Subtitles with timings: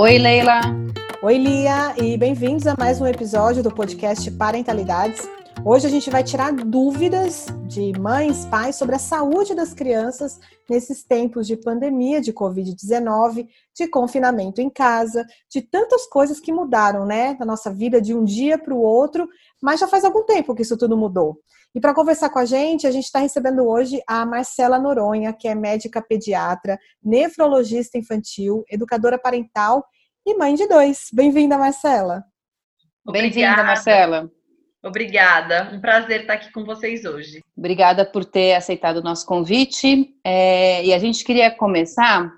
[0.00, 0.60] Oi, Leila.
[1.22, 5.28] Oi, Lia, e bem-vindos a mais um episódio do podcast Parentalidades.
[5.62, 11.04] Hoje a gente vai tirar dúvidas de mães, pais sobre a saúde das crianças nesses
[11.04, 17.36] tempos de pandemia, de Covid-19, de confinamento em casa, de tantas coisas que mudaram, né,
[17.38, 19.28] na nossa vida de um dia para o outro,
[19.60, 21.38] mas já faz algum tempo que isso tudo mudou.
[21.74, 25.46] E para conversar com a gente, a gente está recebendo hoje a Marcela Noronha, que
[25.46, 29.84] é médica pediatra, nefrologista infantil, educadora parental
[30.26, 31.08] e mãe de dois.
[31.12, 32.24] Bem-vinda, Marcela.
[33.04, 34.30] Bem-vinda, Marcela.
[34.82, 37.42] Obrigada, um prazer estar aqui com vocês hoje.
[37.56, 40.14] Obrigada por ter aceitado o nosso convite.
[40.24, 42.32] É, e a gente queria começar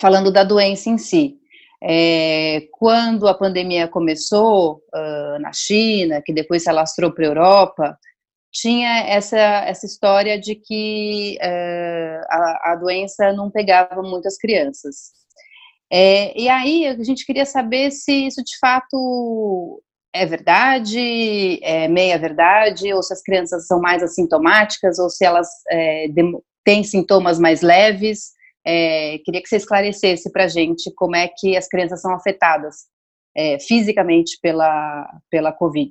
[0.00, 1.38] falando da doença em si.
[1.82, 7.98] É, quando a pandemia começou uh, na China, que depois se alastrou para a Europa,
[8.52, 15.12] tinha essa, essa história de que uh, a, a doença não pegava muitas crianças.
[15.92, 19.82] É, e aí a gente queria saber se isso de fato
[20.22, 25.48] é verdade, é meia verdade, ou se as crianças são mais assintomáticas, ou se elas
[25.70, 26.06] é,
[26.64, 28.32] têm sintomas mais leves.
[28.64, 32.76] É, queria que você esclarecesse para a gente como é que as crianças são afetadas
[33.36, 35.90] é, fisicamente pela, pela Covid.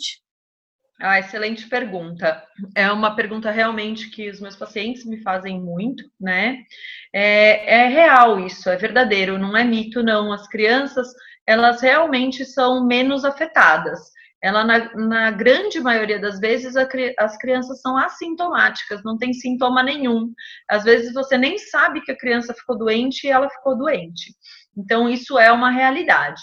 [0.99, 2.41] Ah, excelente pergunta.
[2.73, 6.63] É uma pergunta realmente que os meus pacientes me fazem muito, né?
[7.13, 10.31] É, é, real isso, é verdadeiro, não é mito, não.
[10.31, 11.07] As crianças,
[11.45, 13.99] elas realmente são menos afetadas.
[14.41, 16.88] Ela, na, na grande maioria das vezes, a,
[17.19, 20.31] as crianças são assintomáticas, não tem sintoma nenhum.
[20.69, 24.33] Às vezes você nem sabe que a criança ficou doente e ela ficou doente.
[24.77, 26.41] Então, isso é uma realidade.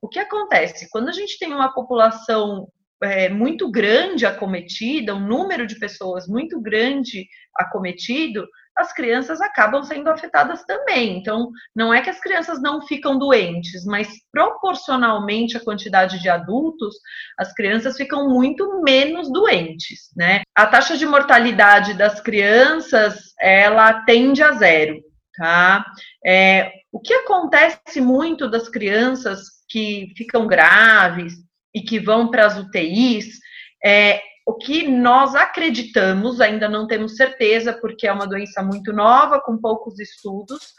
[0.00, 0.88] O que acontece?
[0.90, 2.66] Quando a gente tem uma população
[3.02, 7.26] é, muito grande acometida, um número de pessoas muito grande
[7.56, 8.46] acometido,
[8.76, 11.18] as crianças acabam sendo afetadas também.
[11.18, 16.94] Então, não é que as crianças não ficam doentes, mas proporcionalmente à quantidade de adultos,
[17.38, 20.42] as crianças ficam muito menos doentes, né?
[20.54, 25.00] A taxa de mortalidade das crianças, ela tende a zero,
[25.36, 25.84] tá?
[26.24, 31.34] É, o que acontece muito das crianças que ficam graves,
[31.74, 33.38] e que vão para as UTIs,
[33.84, 39.40] é, o que nós acreditamos, ainda não temos certeza, porque é uma doença muito nova,
[39.40, 40.74] com poucos estudos,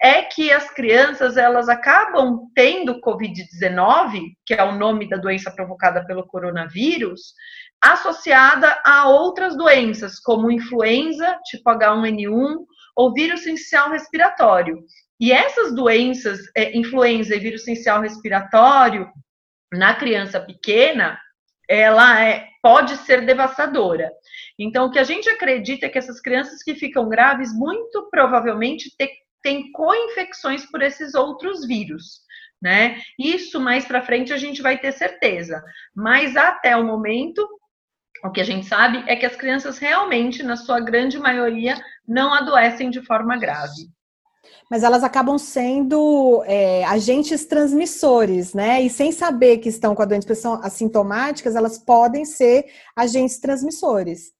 [0.00, 6.06] é que as crianças elas acabam tendo COVID-19, que é o nome da doença provocada
[6.06, 7.34] pelo coronavírus,
[7.82, 12.56] associada a outras doenças, como influenza, tipo H1N1,
[12.96, 14.78] ou vírus essencial respiratório.
[15.18, 19.06] E essas doenças, é, influenza e vírus essencial respiratório,
[19.72, 21.18] na criança pequena,
[21.68, 24.10] ela é, pode ser devastadora.
[24.58, 28.90] Então, o que a gente acredita é que essas crianças que ficam graves, muito provavelmente
[28.96, 29.08] te,
[29.42, 32.20] têm co-infecções por esses outros vírus.
[32.60, 33.00] Né?
[33.18, 35.62] Isso mais para frente a gente vai ter certeza.
[35.94, 37.46] Mas até o momento,
[38.24, 41.74] o que a gente sabe é que as crianças realmente, na sua grande maioria,
[42.06, 43.88] não adoecem de forma grave
[44.70, 48.80] mas elas acabam sendo é, agentes transmissores, né?
[48.80, 53.40] E sem saber que estão com a doença, porque são assintomáticas, elas podem ser agentes
[53.40, 54.32] transmissores.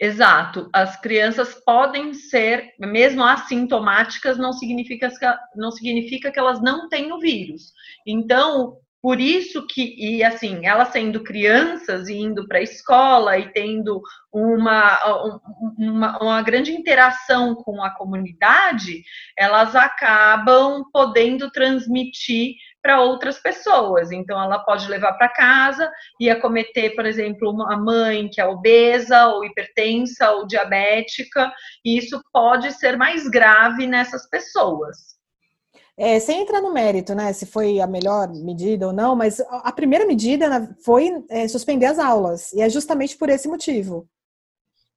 [0.00, 0.68] Exato.
[0.72, 5.08] As crianças podem ser, mesmo assintomáticas, não significa,
[5.54, 7.72] não significa que elas não têm o vírus.
[8.04, 13.52] Então, por isso que, e assim, elas sendo crianças e indo para a escola e
[13.52, 14.00] tendo
[14.32, 14.96] uma,
[15.76, 19.02] uma, uma, grande interação com a comunidade,
[19.36, 24.12] elas acabam podendo transmitir para outras pessoas.
[24.12, 29.26] Então, ela pode levar para casa e acometer, por exemplo, uma mãe que é obesa,
[29.26, 31.52] ou hipertensa, ou diabética,
[31.84, 35.12] e isso pode ser mais grave nessas pessoas.
[35.96, 39.70] É, sem entrar no mérito, né, se foi a melhor medida ou não, mas a
[39.70, 44.08] primeira medida foi é, suspender as aulas, e é justamente por esse motivo.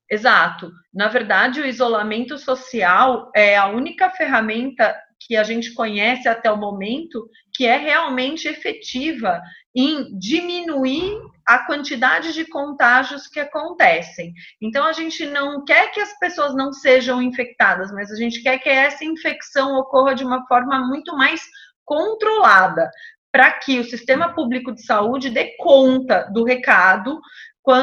[0.10, 0.72] Exato.
[0.94, 6.58] Na verdade, o isolamento social é a única ferramenta que a gente conhece até o
[6.58, 9.42] momento que é realmente efetiva
[9.76, 14.34] em diminuir a quantidade de contágios que acontecem.
[14.62, 18.58] Então, a gente não quer que as pessoas não sejam infectadas, mas a gente quer
[18.58, 21.42] que essa infecção ocorra de uma forma muito mais
[21.86, 22.90] controlada,
[23.36, 27.20] para que o sistema público de saúde dê conta do recado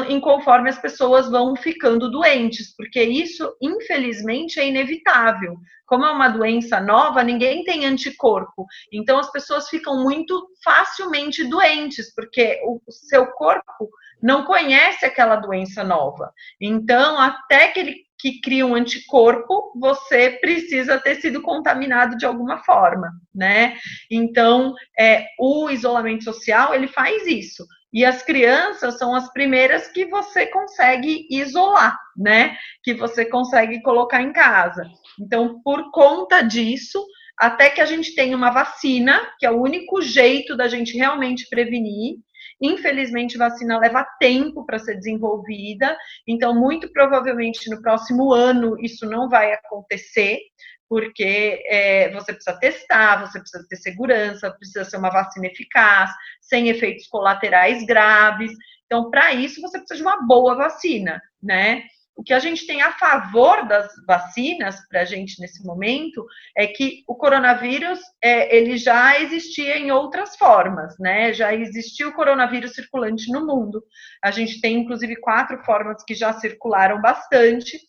[0.09, 5.55] em conforme as pessoas vão ficando doentes, porque isso, infelizmente, é inevitável.
[5.85, 8.65] Como é uma doença nova, ninguém tem anticorpo.
[8.91, 13.91] Então, as pessoas ficam muito facilmente doentes, porque o seu corpo
[14.23, 16.33] não conhece aquela doença nova.
[16.59, 22.59] Então, até que ele que cria um anticorpo, você precisa ter sido contaminado de alguma
[22.59, 23.75] forma, né?
[24.09, 27.67] Então, é, o isolamento social, ele faz isso.
[27.91, 32.55] E as crianças são as primeiras que você consegue isolar, né?
[32.81, 34.89] Que você consegue colocar em casa.
[35.19, 37.05] Então, por conta disso,
[37.37, 41.45] até que a gente tenha uma vacina, que é o único jeito da gente realmente
[41.49, 42.19] prevenir,
[42.63, 49.27] Infelizmente, vacina leva tempo para ser desenvolvida, então, muito provavelmente no próximo ano isso não
[49.27, 50.39] vai acontecer,
[50.87, 56.69] porque é, você precisa testar, você precisa ter segurança, precisa ser uma vacina eficaz, sem
[56.69, 58.51] efeitos colaterais graves.
[58.85, 61.83] Então, para isso, você precisa de uma boa vacina, né?
[62.15, 66.25] O que a gente tem a favor das vacinas para a gente nesse momento
[66.55, 71.33] é que o coronavírus é, ele já existia em outras formas, né?
[71.33, 73.83] Já existiu o coronavírus circulante no mundo.
[74.23, 77.79] A gente tem inclusive quatro formas que já circularam bastante.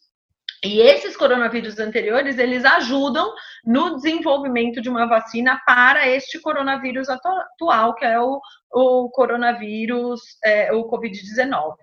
[0.65, 3.31] E esses coronavírus anteriores, eles ajudam
[3.63, 8.41] no desenvolvimento de uma vacina para este coronavírus atual, que é o,
[8.73, 11.75] o coronavírus, é, o Covid-19.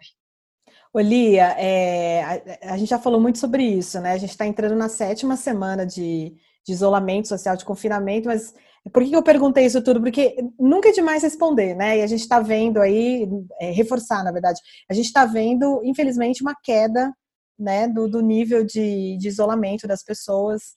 [0.94, 4.12] Olia, é, a, a, gente já falou muito sobre isso, né?
[4.12, 6.36] A gente está entrando na sétima semana de,
[6.66, 8.54] de, isolamento social, de confinamento, mas
[8.92, 10.02] por que eu perguntei isso tudo?
[10.02, 12.00] Porque nunca é demais responder, né?
[12.00, 13.26] E a gente está vendo aí,
[13.62, 14.60] é, reforçar, na verdade,
[14.90, 17.14] a gente está vendo, infelizmente, uma queda
[17.58, 20.76] né, do, do nível de, de, isolamento das pessoas.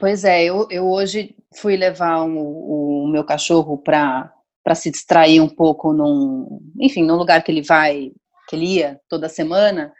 [0.00, 4.32] Pois é, eu, eu hoje fui levar o, o meu cachorro para
[4.74, 8.10] se distrair um pouco num, enfim, num lugar que ele vai
[8.48, 9.92] que ele ia toda semana,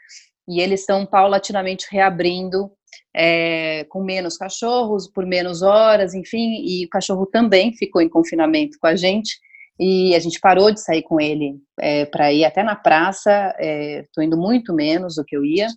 [0.47, 2.71] e eles estão paulatinamente reabrindo
[3.15, 8.77] é, com menos cachorros, por menos horas, enfim, e o cachorro também ficou em confinamento
[8.79, 9.39] com a gente,
[9.79, 14.23] e a gente parou de sair com ele é, para ir até na praça, estou
[14.23, 15.67] é, indo muito menos do que eu ia,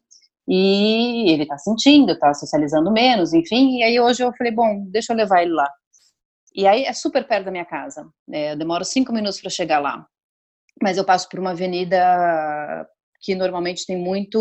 [0.47, 5.12] e ele está sentindo, está socializando menos, enfim, e aí hoje eu falei, bom, deixa
[5.12, 5.70] eu levar ele lá.
[6.55, 9.79] E aí é super perto da minha casa, né, eu demoro cinco minutos para chegar
[9.79, 10.06] lá
[10.82, 12.86] mas eu passo por uma avenida
[13.20, 14.38] que normalmente tem muito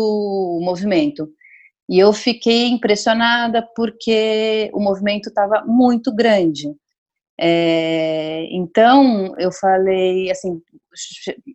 [0.62, 1.28] movimento.
[1.88, 6.68] E eu fiquei impressionada porque o movimento estava muito grande.
[7.40, 10.60] É, então eu falei assim,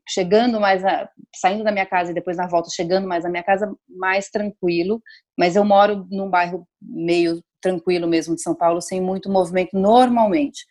[0.09, 3.43] chegando mais, a, saindo da minha casa e depois na volta chegando mais na minha
[3.43, 5.01] casa, mais tranquilo.
[5.37, 10.65] Mas eu moro num bairro meio tranquilo mesmo de São Paulo, sem muito movimento normalmente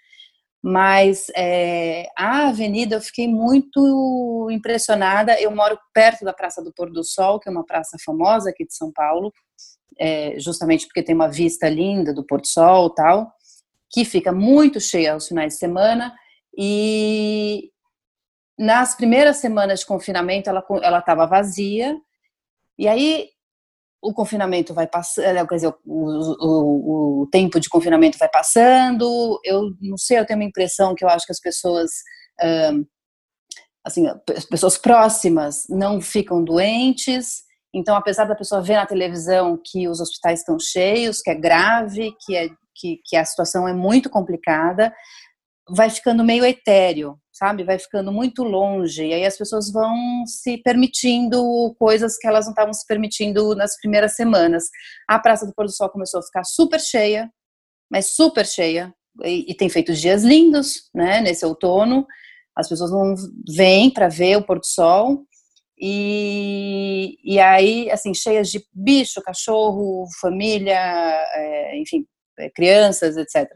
[0.63, 5.41] mas é, a avenida eu fiquei muito impressionada.
[5.41, 8.65] Eu moro perto da Praça do Pôr do Sol, que é uma praça famosa aqui
[8.65, 9.33] de São Paulo,
[9.99, 13.33] é, justamente porque tem uma vista linda do Pôr do Sol tal,
[13.91, 16.15] que fica muito cheia aos finais de semana.
[16.57, 17.71] E
[18.57, 21.97] nas primeiras semanas de confinamento ela estava vazia.
[22.79, 23.32] E aí
[24.03, 29.41] o confinamento vai passando, é, quer dizer, o, o, o, tempo de confinamento vai passando,
[29.45, 31.91] eu não sei, eu tenho uma impressão que eu acho que as pessoas,
[33.85, 34.07] assim,
[34.37, 40.01] as pessoas próximas não ficam doentes, então apesar da pessoa ver na televisão que os
[40.01, 44.93] hospitais estão cheios, que é grave, que, é, que, que a situação é muito complicada,
[45.71, 47.65] vai ficando meio etéreo, sabe?
[47.65, 49.07] Vai ficando muito longe.
[49.07, 49.95] E aí as pessoas vão
[50.27, 54.65] se permitindo coisas que elas não estavam se permitindo nas primeiras semanas.
[55.09, 57.31] A Praça do Pôr do Sol começou a ficar super cheia,
[57.91, 58.95] mas super cheia.
[59.25, 61.21] E, e tem feito dias lindos, né?
[61.21, 62.07] Nesse outono.
[62.55, 63.15] As pessoas não
[63.49, 65.25] vêm para ver o pôr do sol.
[65.79, 70.79] E, e aí, assim, cheias de bicho, cachorro, família,
[71.35, 72.07] é, enfim,
[72.39, 73.51] é, crianças, etc.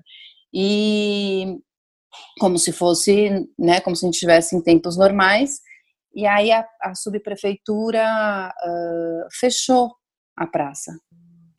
[0.53, 1.59] E,
[2.39, 5.61] como se fosse, né, como se a gente estivesse em tempos normais.
[6.15, 9.95] E aí a, a subprefeitura uh, fechou
[10.37, 10.93] a praça.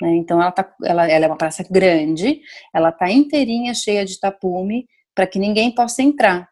[0.02, 0.16] Né?
[0.18, 2.42] Então ela, tá, ela, ela é uma praça grande,
[2.74, 4.86] ela está inteirinha cheia de tapume
[5.16, 6.48] para que ninguém possa entrar.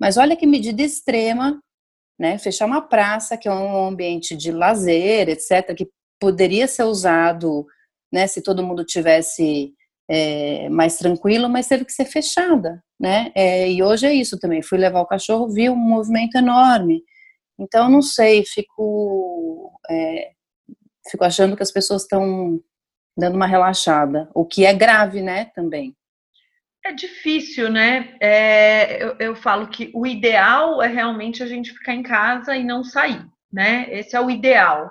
[0.00, 1.60] Mas olha que medida extrema,
[2.18, 2.38] né?
[2.38, 5.88] Fechar uma praça que é um ambiente de lazer, etc., que
[6.20, 7.64] poderia ser usado,
[8.12, 8.26] né?
[8.26, 9.72] Se todo mundo tivesse
[10.08, 13.30] é, mais tranquilo, mas teve que ser fechada, né?
[13.34, 14.62] É, e hoje é isso também.
[14.62, 17.02] Fui levar o cachorro, vi um movimento enorme.
[17.58, 20.30] Então, não sei, fico, é,
[21.10, 22.60] fico achando que as pessoas estão
[23.16, 25.94] dando uma relaxada, o que é grave, né, também.
[26.86, 28.14] É difícil, né?
[28.20, 32.64] É, eu, eu falo que o ideal é realmente a gente ficar em casa e
[32.64, 33.88] não sair, né?
[33.90, 34.88] Esse é o ideal.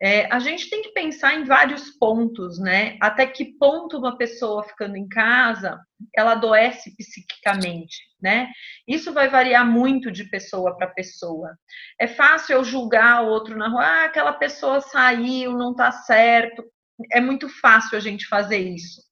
[0.00, 2.96] É, a gente tem que pensar em vários pontos, né?
[3.00, 5.80] Até que ponto uma pessoa ficando em casa
[6.14, 8.48] ela adoece psiquicamente, né?
[8.86, 11.56] Isso vai variar muito de pessoa para pessoa.
[12.00, 16.64] É fácil eu julgar o outro na rua, ah, aquela pessoa saiu, não tá certo.
[17.12, 19.07] É muito fácil a gente fazer isso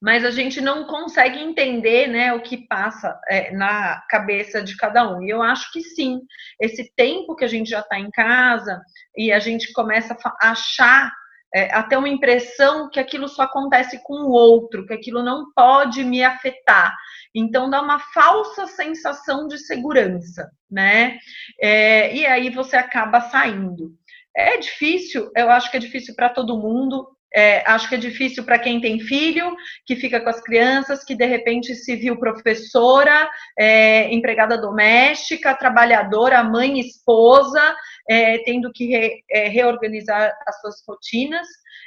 [0.00, 5.10] mas a gente não consegue entender né, o que passa é, na cabeça de cada
[5.12, 5.22] um.
[5.22, 6.20] E eu acho que sim,
[6.58, 8.80] esse tempo que a gente já está em casa
[9.16, 11.12] e a gente começa a achar
[11.54, 16.02] é, até uma impressão que aquilo só acontece com o outro, que aquilo não pode
[16.04, 16.96] me afetar.
[17.34, 21.18] Então dá uma falsa sensação de segurança, né?
[21.60, 23.92] É, e aí você acaba saindo.
[24.34, 27.06] É difícil, eu acho que é difícil para todo mundo.
[27.34, 29.54] É, acho que é difícil para quem tem filho,
[29.86, 36.42] que fica com as crianças, que de repente se viu professora, é, empregada doméstica, trabalhadora,
[36.42, 37.74] mãe, esposa,
[38.08, 41.46] é, tendo que re, é, reorganizar as suas rotinas.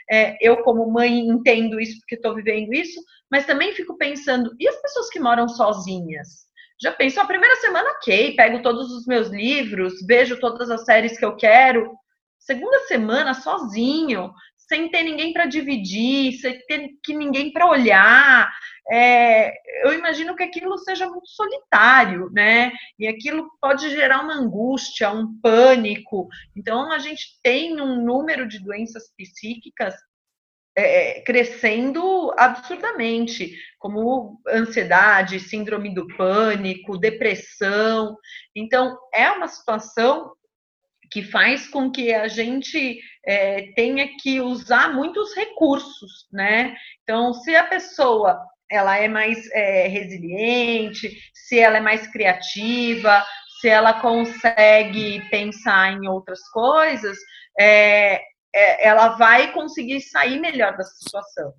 [0.10, 4.68] É, eu, como mãe, entendo isso porque estou vivendo isso, mas também fico pensando: e
[4.68, 6.44] as pessoas que moram sozinhas?
[6.82, 11.18] Já pensou, a primeira semana, ok, pego todos os meus livros, vejo todas as séries
[11.18, 11.94] que eu quero.
[12.38, 14.34] Segunda semana, sozinho,
[14.68, 18.52] sem ter ninguém para dividir, sem ter que ninguém para olhar.
[18.92, 19.54] É,
[19.86, 22.72] eu imagino que aquilo seja muito solitário, né?
[23.00, 26.28] E aquilo pode gerar uma angústia, um pânico.
[26.56, 29.96] Então, a gente tem um número de doenças psíquicas
[30.76, 38.18] é, crescendo absurdamente, como ansiedade, síndrome do pânico, depressão.
[38.56, 40.34] Então, é uma situação
[41.12, 46.76] que faz com que a gente é, tenha que usar muitos recursos, né?
[47.04, 53.24] Então, se a pessoa ela é mais é, resiliente, se ela é mais criativa,
[53.60, 57.18] se ela consegue pensar em outras coisas,
[57.60, 58.22] é,
[58.54, 61.54] é ela vai conseguir sair melhor dessa situação.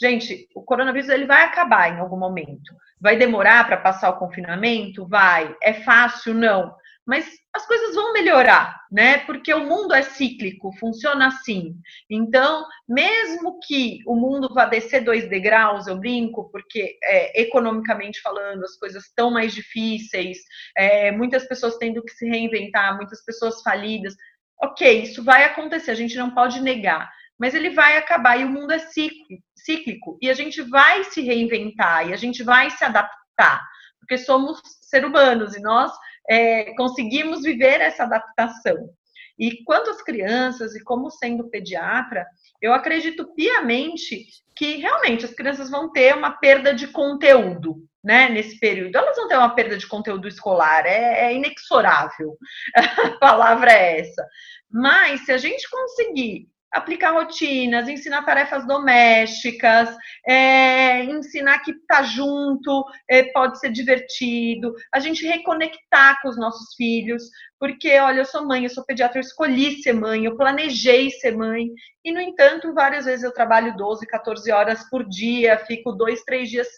[0.00, 2.74] Gente, o coronavírus ele vai acabar em algum momento.
[2.98, 5.06] Vai demorar para passar o confinamento?
[5.06, 5.54] Vai.
[5.62, 6.32] É fácil?
[6.32, 6.74] Não
[7.06, 9.18] mas as coisas vão melhorar, né?
[9.18, 11.74] Porque o mundo é cíclico, funciona assim.
[12.08, 18.62] Então, mesmo que o mundo vá descer dois degraus, eu brinco, porque é, economicamente falando,
[18.64, 20.38] as coisas estão mais difíceis,
[20.76, 24.14] é, muitas pessoas tendo que se reinventar, muitas pessoas falidas.
[24.62, 28.48] Ok, isso vai acontecer, a gente não pode negar, mas ele vai acabar e o
[28.48, 33.66] mundo é cíclico, e a gente vai se reinventar e a gente vai se adaptar,
[33.98, 35.90] porque somos seres humanos e nós
[36.30, 38.88] é, conseguimos viver essa adaptação.
[39.36, 42.24] E quanto às crianças, e como sendo pediatra,
[42.62, 48.60] eu acredito piamente que realmente as crianças vão ter uma perda de conteúdo, né, nesse
[48.60, 48.94] período.
[48.94, 52.36] Elas vão ter uma perda de conteúdo escolar, é, é inexorável.
[52.76, 54.24] A palavra é essa.
[54.70, 59.88] Mas se a gente conseguir aplicar rotinas, ensinar tarefas domésticas,
[60.26, 66.74] é, ensinar que tá junto é, pode ser divertido, a gente reconectar com os nossos
[66.74, 67.22] filhos,
[67.58, 71.36] porque, olha, eu sou mãe, eu sou pediatra, eu escolhi ser mãe, eu planejei ser
[71.36, 71.68] mãe,
[72.04, 76.48] e, no entanto, várias vezes eu trabalho 12, 14 horas por dia, fico dois, três
[76.48, 76.68] dias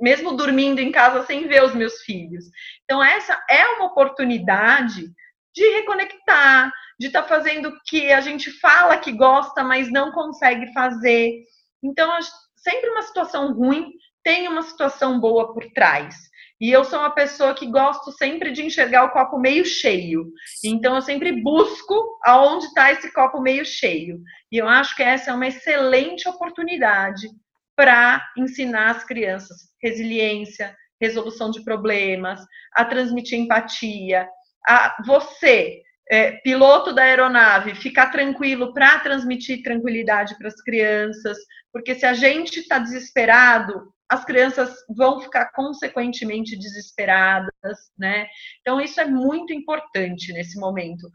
[0.00, 2.46] mesmo dormindo em casa sem ver os meus filhos.
[2.84, 5.12] Então, essa é uma oportunidade
[5.54, 10.12] de reconectar, de estar tá fazendo o que a gente fala que gosta, mas não
[10.12, 11.42] consegue fazer.
[11.82, 12.10] Então,
[12.56, 13.92] sempre uma situação ruim
[14.22, 16.14] tem uma situação boa por trás.
[16.60, 20.26] E eu sou uma pessoa que gosto sempre de enxergar o copo meio cheio.
[20.64, 24.20] Então, eu sempre busco aonde está esse copo meio cheio.
[24.50, 27.26] E eu acho que essa é uma excelente oportunidade
[27.74, 32.40] para ensinar as crianças resiliência, resolução de problemas,
[32.72, 34.28] a transmitir empatia,
[34.66, 41.38] a você, é, piloto da aeronave, ficar tranquilo para transmitir tranquilidade para as crianças,
[41.72, 48.26] porque se a gente está desesperado, as crianças vão ficar consequentemente desesperadas, né?
[48.60, 51.10] Então, isso é muito importante nesse momento.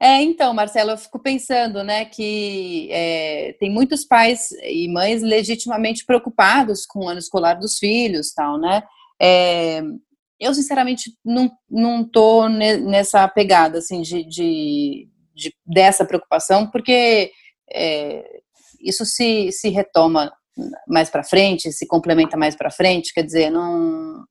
[0.00, 6.04] É, então, Marcelo, eu fico pensando, né, que é, tem muitos pais e mães legitimamente
[6.04, 8.82] preocupados com o ano escolar dos filhos, tal, né?
[9.20, 9.80] É,
[10.42, 17.30] eu, sinceramente, não, não tô nessa pegada, assim, de, de, de dessa preocupação, porque
[17.72, 18.40] é,
[18.80, 20.32] isso se, se retoma
[20.88, 24.24] mais para frente, se complementa mais para frente, quer dizer, não...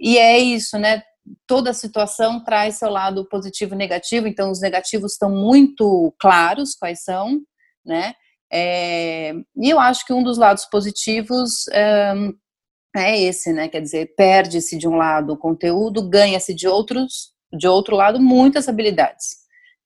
[0.00, 1.02] E é isso, né?
[1.46, 7.02] Toda situação traz seu lado positivo e negativo, então os negativos estão muito claros quais
[7.02, 7.40] são,
[7.84, 8.14] né?
[8.50, 12.14] É, e eu acho que um dos lados positivos é,
[12.96, 13.68] é esse, né?
[13.68, 18.68] Quer dizer, perde-se de um lado o conteúdo, ganha-se de outros, de outro lado, muitas
[18.68, 19.36] habilidades.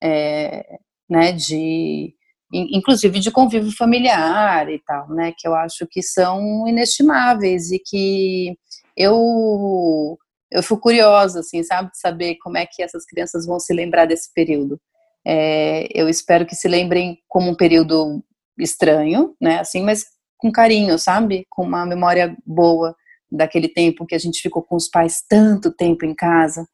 [0.02, 0.64] é,
[1.08, 2.14] né, de
[2.54, 8.56] inclusive de convívio familiar e tal, né, que eu acho que são inestimáveis e que
[8.96, 10.18] eu
[10.50, 14.04] eu fico curiosa, assim, sabe, de saber como é que essas crianças vão se lembrar
[14.06, 14.78] desse período.
[15.26, 18.22] É, eu espero que se lembrem como um período
[18.58, 20.04] estranho, né, assim, mas
[20.42, 22.96] com carinho, sabe, com uma memória boa
[23.30, 26.66] daquele tempo que a gente ficou com os pais tanto tempo em casa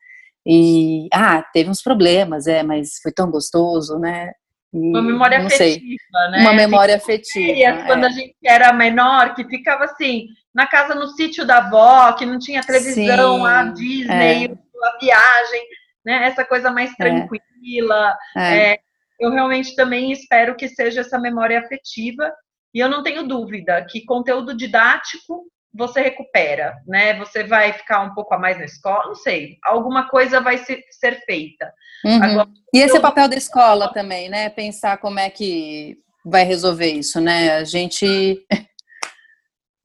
[0.46, 4.32] e ah, teve uns problemas, é, mas foi tão gostoso, né?
[4.72, 6.40] E, uma memória afetiva, sei, né?
[6.40, 7.60] Uma memória afetiva.
[7.60, 7.86] É.
[7.86, 12.24] Quando a gente era menor, que ficava assim, na casa no sítio da avó, que
[12.24, 14.86] não tinha televisão, Sim, a Disney, é.
[14.86, 15.62] a viagem,
[16.04, 16.24] né?
[16.24, 16.94] Essa coisa mais é.
[16.96, 18.16] tranquila.
[18.34, 18.72] É.
[18.72, 18.78] é.
[19.20, 22.32] eu realmente também espero que seja essa memória afetiva.
[22.74, 27.14] E eu não tenho dúvida que conteúdo didático você recupera, né?
[27.18, 30.82] Você vai ficar um pouco a mais na escola, não sei, alguma coisa vai ser,
[30.90, 31.72] ser feita.
[32.04, 32.22] Uhum.
[32.22, 32.96] Agora, e esse eu...
[32.96, 34.48] é o papel da escola também, né?
[34.48, 37.56] Pensar como é que vai resolver isso, né?
[37.56, 38.44] A gente.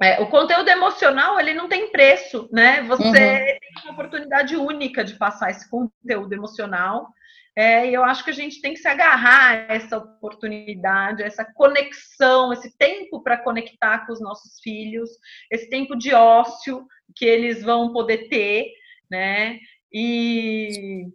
[0.02, 2.82] É, o conteúdo emocional ele não tem preço, né?
[2.84, 3.14] Você uhum.
[3.14, 7.08] tem uma oportunidade única de passar esse conteúdo emocional
[7.56, 11.26] é, e eu acho que a gente tem que se agarrar a essa oportunidade, a
[11.26, 15.10] essa conexão, esse tempo para conectar com os nossos filhos,
[15.52, 18.72] esse tempo de ócio que eles vão poder ter,
[19.10, 19.60] né?
[19.94, 21.06] E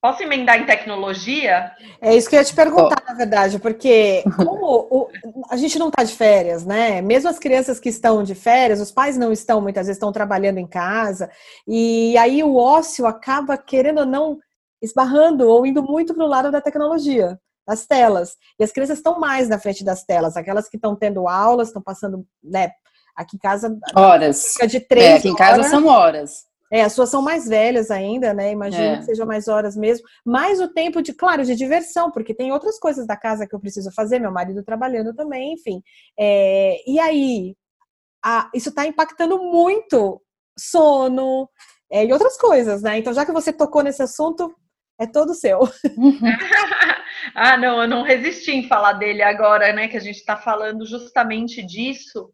[0.00, 1.72] posso emendar em tecnologia?
[2.00, 5.08] É isso que eu ia te perguntar, na verdade, porque como o,
[5.50, 7.02] a gente não está de férias, né?
[7.02, 10.58] Mesmo as crianças que estão de férias, os pais não estão, muitas vezes estão trabalhando
[10.58, 11.28] em casa,
[11.66, 14.38] e aí o ócio acaba, querendo ou não,
[14.82, 18.36] esbarrando ou indo muito para o lado da tecnologia, das telas.
[18.58, 21.82] E as crianças estão mais na frente das telas, aquelas que estão tendo aulas, estão
[21.82, 22.70] passando, né?
[23.16, 23.76] Aqui em casa.
[23.94, 24.54] Horas.
[24.68, 26.50] De três é, aqui em casa são horas.
[26.72, 28.52] É, as suas são mais velhas ainda, né?
[28.52, 28.98] Imagino é.
[28.98, 30.06] que sejam mais horas mesmo.
[30.24, 33.60] Mais o tempo de, claro, de diversão, porque tem outras coisas da casa que eu
[33.60, 35.82] preciso fazer, meu marido trabalhando também, enfim.
[36.16, 37.56] É, e aí,
[38.24, 40.22] a, isso está impactando muito
[40.56, 41.48] sono
[41.90, 42.98] é, e outras coisas, né?
[42.98, 44.54] Então, já que você tocou nesse assunto,
[45.00, 45.60] é todo seu.
[47.34, 49.88] ah, não, eu não resisti em falar dele agora, né?
[49.88, 52.30] Que a gente está falando justamente disso.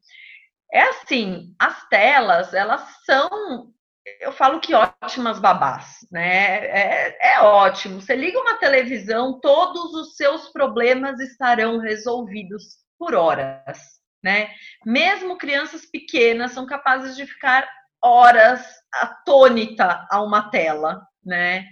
[0.73, 3.73] É assim, as telas, elas são,
[4.21, 6.67] eu falo que ótimas babás, né?
[6.67, 8.01] É, é ótimo.
[8.01, 12.65] Você liga uma televisão, todos os seus problemas estarão resolvidos
[12.99, 13.79] por horas,
[14.25, 14.51] né?
[14.85, 17.69] Mesmo crianças pequenas são capazes de ficar
[18.03, 21.65] horas atônita a uma tela, né?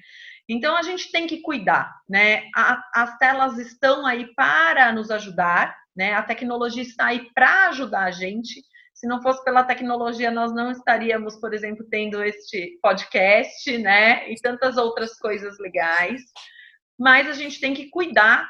[0.49, 2.45] Então a gente tem que cuidar, né?
[2.95, 6.15] As telas estão aí para nos ajudar, né?
[6.15, 8.63] A tecnologia está aí para ajudar a gente.
[8.93, 14.31] Se não fosse pela tecnologia, nós não estaríamos, por exemplo, tendo este podcast, né?
[14.31, 16.21] E tantas outras coisas legais.
[16.99, 18.49] Mas a gente tem que cuidar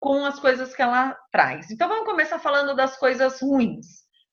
[0.00, 1.70] com as coisas que ela traz.
[1.70, 3.86] Então vamos começar falando das coisas ruins,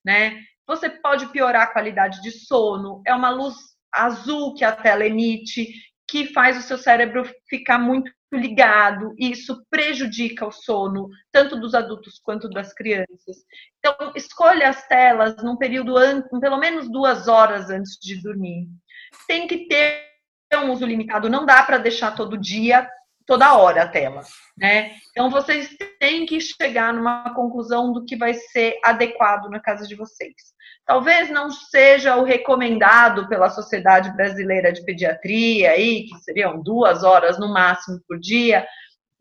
[0.04, 0.40] né?
[0.68, 3.56] Você pode piorar a qualidade de sono, é uma luz
[3.92, 5.74] azul que a tela emite,
[6.08, 11.74] que faz o seu cérebro ficar muito ligado, e isso prejudica o sono, tanto dos
[11.74, 13.38] adultos quanto das crianças.
[13.80, 15.96] Então, escolha as telas num período,
[16.40, 18.68] pelo menos duas horas antes de dormir.
[19.28, 20.04] Tem que ter
[20.56, 22.90] um uso limitado, não dá para deixar todo dia,
[23.26, 24.22] toda hora a tela,
[24.58, 24.92] né?
[25.12, 29.96] Então, vocês têm que chegar numa conclusão do que vai ser adequado na casa de
[29.96, 30.34] vocês.
[30.86, 37.40] Talvez não seja o recomendado pela Sociedade Brasileira de Pediatria, aí, que seriam duas horas
[37.40, 38.66] no máximo por dia,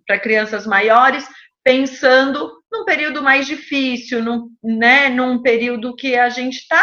[0.06, 1.26] para crianças maiores,
[1.62, 6.82] pensando num período mais difícil, num, né, num período que a gente está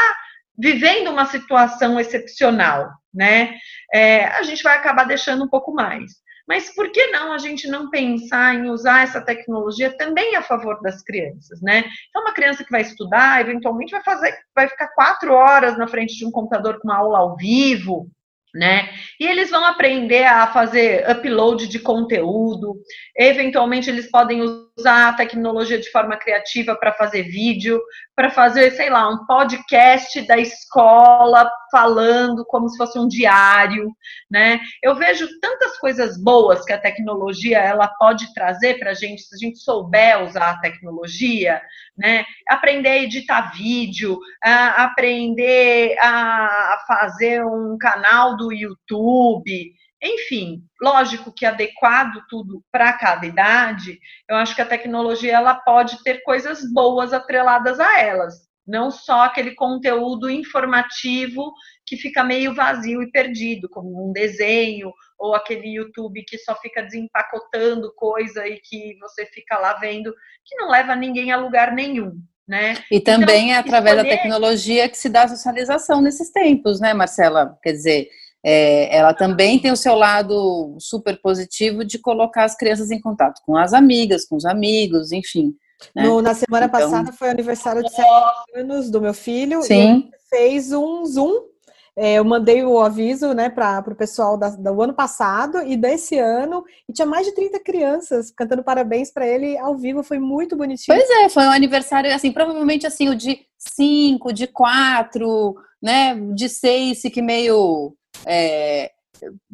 [0.58, 3.56] vivendo uma situação excepcional, né?
[3.94, 6.22] É, a gente vai acabar deixando um pouco mais.
[6.48, 10.82] Mas por que não a gente não pensar em usar essa tecnologia também a favor
[10.82, 11.84] das crianças, né?
[12.10, 16.16] Então, uma criança que vai estudar, eventualmente vai fazer, vai ficar quatro horas na frente
[16.16, 18.10] de um computador com uma aula ao vivo,
[18.54, 18.90] né?
[19.20, 22.76] E eles vão aprender a fazer upload de conteúdo,
[23.18, 27.82] eventualmente eles podem usar a tecnologia de forma criativa para fazer vídeo,
[28.16, 33.92] para fazer, sei lá, um podcast da escola falando como se fosse um diário,
[34.30, 34.60] né?
[34.82, 39.36] Eu vejo tantas coisas boas que a tecnologia ela pode trazer para a gente, se
[39.36, 41.62] a gente souber usar a tecnologia,
[41.98, 42.26] né?
[42.48, 51.46] Aprender a editar vídeo, a aprender a fazer um canal do YouTube, enfim, lógico que
[51.46, 57.14] adequado tudo para cada idade, eu acho que a tecnologia ela pode ter coisas boas
[57.14, 58.34] atreladas a elas,
[58.66, 61.54] não só aquele conteúdo informativo
[61.86, 66.82] que fica meio vazio e perdido, como um desenho ou aquele YouTube que só fica
[66.82, 70.12] desempacotando coisa e que você fica lá vendo,
[70.44, 72.14] que não leva ninguém a lugar nenhum.
[72.48, 72.74] Né?
[72.92, 74.10] E também então, é através escolher...
[74.10, 77.58] da tecnologia que se dá a socialização nesses tempos, né, Marcela?
[77.62, 78.10] Quer dizer,
[78.44, 83.42] é, ela também tem o seu lado super positivo de colocar as crianças em contato
[83.46, 85.56] com as amigas, com os amigos, enfim.
[85.96, 86.04] Né?
[86.04, 86.80] No, na semana então...
[86.80, 88.08] passada foi aniversário de sete
[88.56, 89.62] anos do meu filho.
[89.62, 90.10] Sim.
[90.10, 91.52] E fez um Zoom.
[91.96, 96.18] É, eu mandei o aviso né, para o pessoal da, do ano passado e desse
[96.18, 100.56] ano, e tinha mais de 30 crianças cantando parabéns para ele ao vivo, foi muito
[100.56, 100.98] bonitinho.
[100.98, 106.48] Pois é, foi um aniversário, assim, provavelmente assim, o de 5, de 4, né, de
[106.48, 107.94] 6, que meio
[108.26, 108.92] é,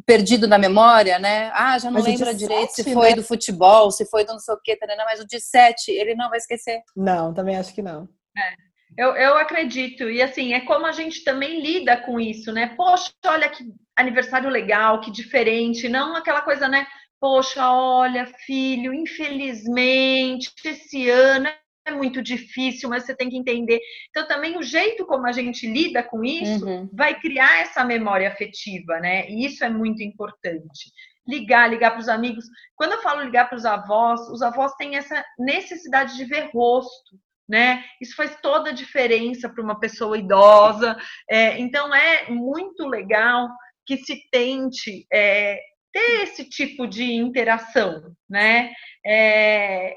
[0.05, 1.51] perdido na memória, né?
[1.53, 3.15] Ah, já não lembra direito sete, se foi né?
[3.15, 6.29] do futebol, se foi do não sei o quê, mas o de sete, ele não
[6.29, 6.81] vai esquecer.
[6.95, 8.07] Não, também acho que não.
[8.37, 8.67] É.
[8.97, 12.73] Eu, eu acredito, e assim, é como a gente também lida com isso, né?
[12.75, 13.63] Poxa, olha que
[13.95, 16.87] aniversário legal, que diferente, não aquela coisa, né?
[17.19, 21.49] Poxa, olha, filho, infelizmente, esse ano
[21.87, 23.79] é muito difícil, mas você tem que entender.
[24.09, 26.89] Então, também o jeito como a gente lida com isso uhum.
[26.93, 29.29] vai criar essa memória afetiva, né?
[29.29, 30.91] E isso é muito importante.
[31.25, 32.45] Ligar, ligar para os amigos.
[32.75, 37.17] Quando eu falo ligar para os avós, os avós têm essa necessidade de ver rosto,
[37.47, 37.83] né?
[38.01, 40.97] Isso faz toda a diferença para uma pessoa idosa.
[41.29, 43.49] É, então, é muito legal
[43.85, 45.59] que se tente é,
[45.93, 48.73] ter esse tipo de interação, né?
[49.05, 49.95] É,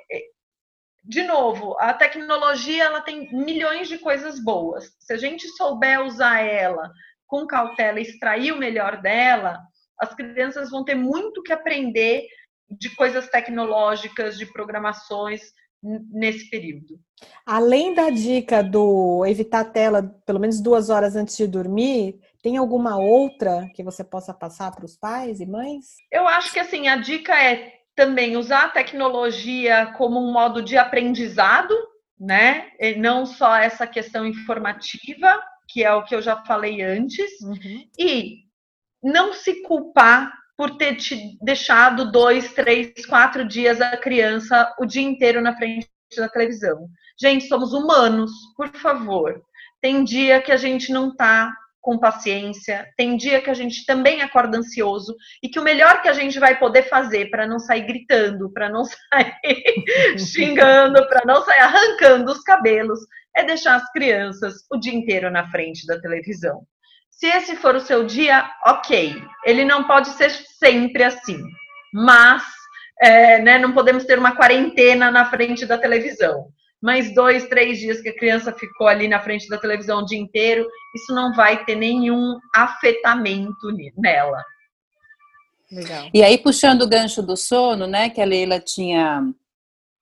[1.11, 4.93] de novo, a tecnologia ela tem milhões de coisas boas.
[5.01, 6.89] Se a gente souber usar ela
[7.27, 9.59] com cautela, extrair o melhor dela,
[9.99, 12.29] as crianças vão ter muito que aprender
[12.71, 15.43] de coisas tecnológicas, de programações
[15.83, 17.01] nesse período.
[17.45, 22.57] Além da dica do evitar a tela pelo menos duas horas antes de dormir, tem
[22.57, 25.87] alguma outra que você possa passar para os pais e mães?
[26.13, 30.79] Eu acho que assim a dica é também usar a tecnologia como um modo de
[30.79, 31.77] aprendizado,
[32.19, 32.71] né?
[32.81, 37.87] E não só essa questão informativa, que é o que eu já falei antes, uhum.
[37.99, 38.39] e
[39.05, 45.03] não se culpar por ter te deixado dois, três, quatro dias a criança o dia
[45.03, 45.87] inteiro na frente
[46.17, 46.89] da televisão.
[47.21, 49.43] Gente, somos humanos, por favor.
[49.79, 54.21] Tem dia que a gente não tá com paciência, tem dia que a gente também
[54.21, 57.87] acorda ansioso e que o melhor que a gente vai poder fazer para não sair
[57.87, 63.01] gritando, para não sair xingando, para não sair arrancando os cabelos,
[63.37, 66.63] é deixar as crianças o dia inteiro na frente da televisão.
[67.11, 69.23] Se esse for o seu dia, ok.
[69.45, 71.43] Ele não pode ser sempre assim,
[71.93, 72.43] mas
[73.01, 76.49] é, né, não podemos ter uma quarentena na frente da televisão
[76.83, 80.19] mais dois, três dias que a criança ficou ali na frente da televisão o dia
[80.19, 84.43] inteiro, isso não vai ter nenhum afetamento nela.
[85.71, 86.09] Legal.
[86.13, 89.23] E aí, puxando o gancho do sono, né, que a Leila tinha,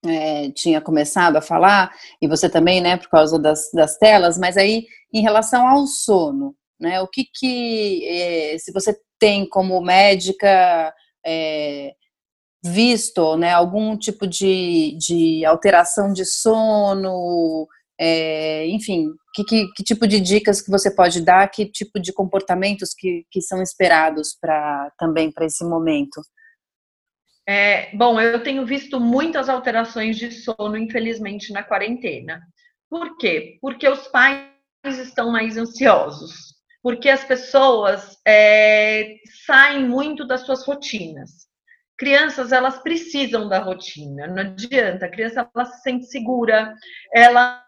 [0.05, 4.57] é, tinha começado a falar, e você também, né, por causa das, das telas, mas
[4.57, 10.93] aí, em relação ao sono, né, o que que, é, se você tem como médica,
[11.25, 11.93] é,
[12.63, 17.67] visto né, algum tipo de, de alteração de sono,
[17.99, 22.11] é, enfim, que, que, que, tipo de dicas que você pode dar, que tipo de
[22.11, 26.21] comportamentos que, que são esperados para também para esse momento?
[27.47, 32.41] É, bom, eu tenho visto muitas alterações de sono, infelizmente, na quarentena.
[32.89, 33.57] Por quê?
[33.61, 34.47] Porque os pais
[34.85, 41.48] estão mais ansiosos, porque as pessoas é, saem muito das suas rotinas
[41.99, 46.73] crianças elas precisam da rotina, não adianta, a criança ela se sente segura,
[47.13, 47.61] ela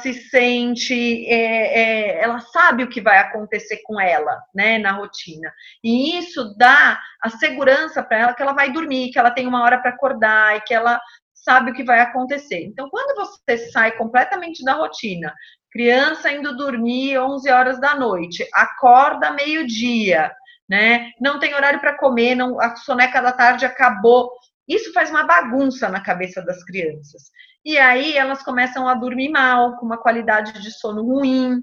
[0.00, 5.52] se sente, é, é, ela sabe o que vai acontecer com ela, né, na rotina,
[5.84, 9.62] e isso dá a segurança para ela que ela vai dormir, que ela tem uma
[9.62, 10.98] hora para acordar e que ela
[11.34, 12.64] sabe o que vai acontecer.
[12.64, 15.32] Então, quando você sai completamente da rotina,
[15.70, 20.32] criança indo dormir 11 horas da noite, acorda meio-dia,
[20.68, 21.12] né?
[21.20, 24.30] Não tem horário para comer, não, a soneca da tarde acabou.
[24.68, 27.30] Isso faz uma bagunça na cabeça das crianças.
[27.64, 31.62] E aí elas começam a dormir mal, com uma qualidade de sono ruim,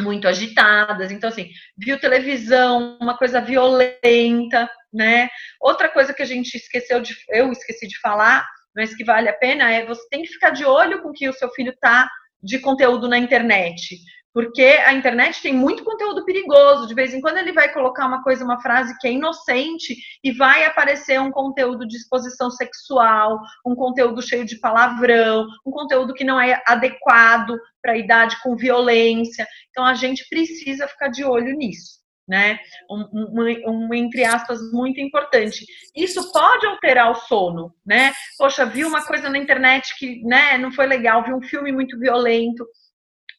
[0.00, 1.10] muito agitadas.
[1.10, 5.28] Então, assim, viu televisão, uma coisa violenta, né?
[5.60, 9.34] Outra coisa que a gente esqueceu de, eu esqueci de falar, mas que vale a
[9.34, 12.08] pena é você tem que ficar de olho com que o seu filho tá
[12.42, 13.98] de conteúdo na internet
[14.32, 16.86] porque a internet tem muito conteúdo perigoso.
[16.86, 20.32] De vez em quando ele vai colocar uma coisa, uma frase que é inocente e
[20.32, 26.24] vai aparecer um conteúdo de exposição sexual, um conteúdo cheio de palavrão, um conteúdo que
[26.24, 29.46] não é adequado para a idade com violência.
[29.70, 32.00] Então a gente precisa ficar de olho nisso.
[32.26, 32.58] Né?
[32.88, 35.66] Um, um, um, entre aspas muito importante.
[35.94, 38.12] Isso pode alterar o sono, né?
[38.38, 41.98] Poxa, vi uma coisa na internet que, né, não foi legal, vi um filme muito
[41.98, 42.64] violento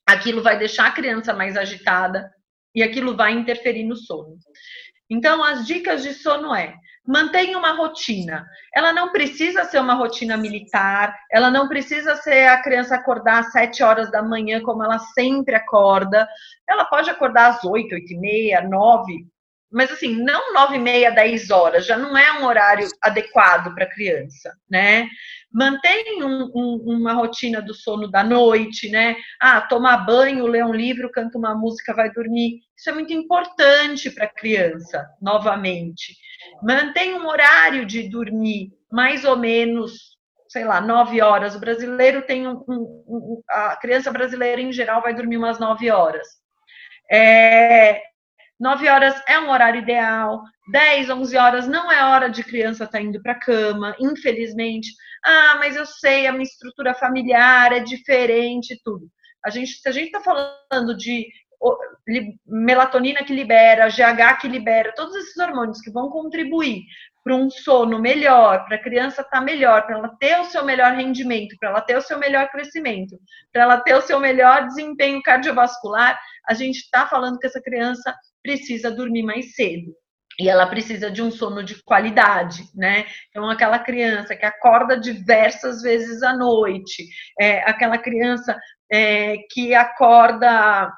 [0.08, 2.32] aquilo vai deixar a criança mais agitada
[2.76, 4.38] e aquilo vai interferir no sono.
[5.10, 6.74] Então, as dicas de sono é:
[7.06, 8.46] mantenha uma rotina.
[8.74, 13.52] Ela não precisa ser uma rotina militar, ela não precisa ser a criança acordar às
[13.52, 16.28] sete horas da manhã, como ela sempre acorda.
[16.68, 19.28] Ela pode acordar às oito, oito e meia, nove,
[19.74, 23.90] mas assim, não nove e meia, dez horas, já não é um horário adequado para
[23.90, 25.10] criança, né?
[25.52, 29.16] Mantém um, um, uma rotina do sono da noite, né?
[29.40, 32.62] Ah, tomar banho, ler um livro, canta uma música, vai dormir.
[32.78, 36.16] Isso é muito importante para a criança, novamente.
[36.62, 41.56] Mantém um horário de dormir, mais ou menos, sei lá, nove horas.
[41.56, 46.28] O brasileiro tem um, um a criança brasileira em geral vai dormir umas nove horas.
[47.12, 48.13] É,
[48.60, 52.98] 9 horas é um horário ideal, 10, 11 horas não é hora de criança estar
[52.98, 54.90] tá indo para a cama, infelizmente.
[55.26, 59.08] Ah, mas eu sei, a minha estrutura familiar é diferente, tudo.
[59.44, 61.28] A gente, se a gente está falando de
[62.46, 66.84] melatonina que libera, GH que libera, todos esses hormônios que vão contribuir
[67.24, 70.66] para um sono melhor, para a criança estar tá melhor, para ela ter o seu
[70.66, 73.18] melhor rendimento, para ela ter o seu melhor crescimento,
[73.52, 78.14] para ela ter o seu melhor desempenho cardiovascular, a gente está falando que essa criança
[78.44, 79.96] precisa dormir mais cedo.
[80.40, 83.06] E ela precisa de um sono de qualidade, né?
[83.30, 87.08] Então, aquela criança que acorda diversas vezes à noite,
[87.40, 88.58] é, aquela criança
[88.92, 90.92] é, que acorda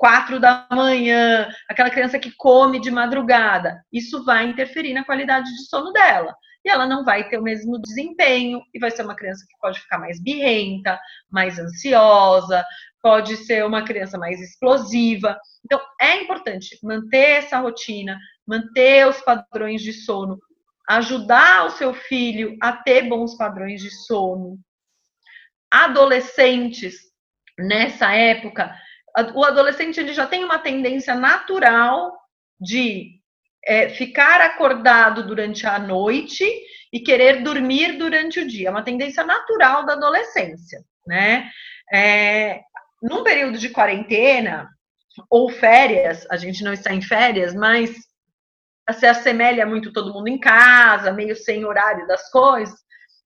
[0.00, 5.68] quatro da manhã, aquela criança que come de madrugada, isso vai interferir na qualidade de
[5.68, 6.34] sono dela.
[6.64, 9.78] E ela não vai ter o mesmo desempenho, e vai ser uma criança que pode
[9.78, 10.98] ficar mais birrenta,
[11.30, 12.64] mais ansiosa,
[13.02, 15.38] pode ser uma criança mais explosiva.
[15.62, 20.38] Então, é importante manter essa rotina, manter os padrões de sono,
[20.88, 24.58] ajudar o seu filho a ter bons padrões de sono.
[25.70, 26.94] Adolescentes,
[27.58, 28.74] nessa época,
[29.34, 32.16] o adolescente ele já tem uma tendência natural
[32.60, 33.20] de
[33.64, 36.44] é, ficar acordado durante a noite
[36.92, 38.68] e querer dormir durante o dia.
[38.68, 41.50] É uma tendência natural da adolescência, né?
[41.92, 42.60] É,
[43.02, 44.68] num período de quarentena
[45.28, 47.94] ou férias, a gente não está em férias, mas
[48.92, 52.78] se assemelha muito todo mundo em casa, meio sem horário das coisas,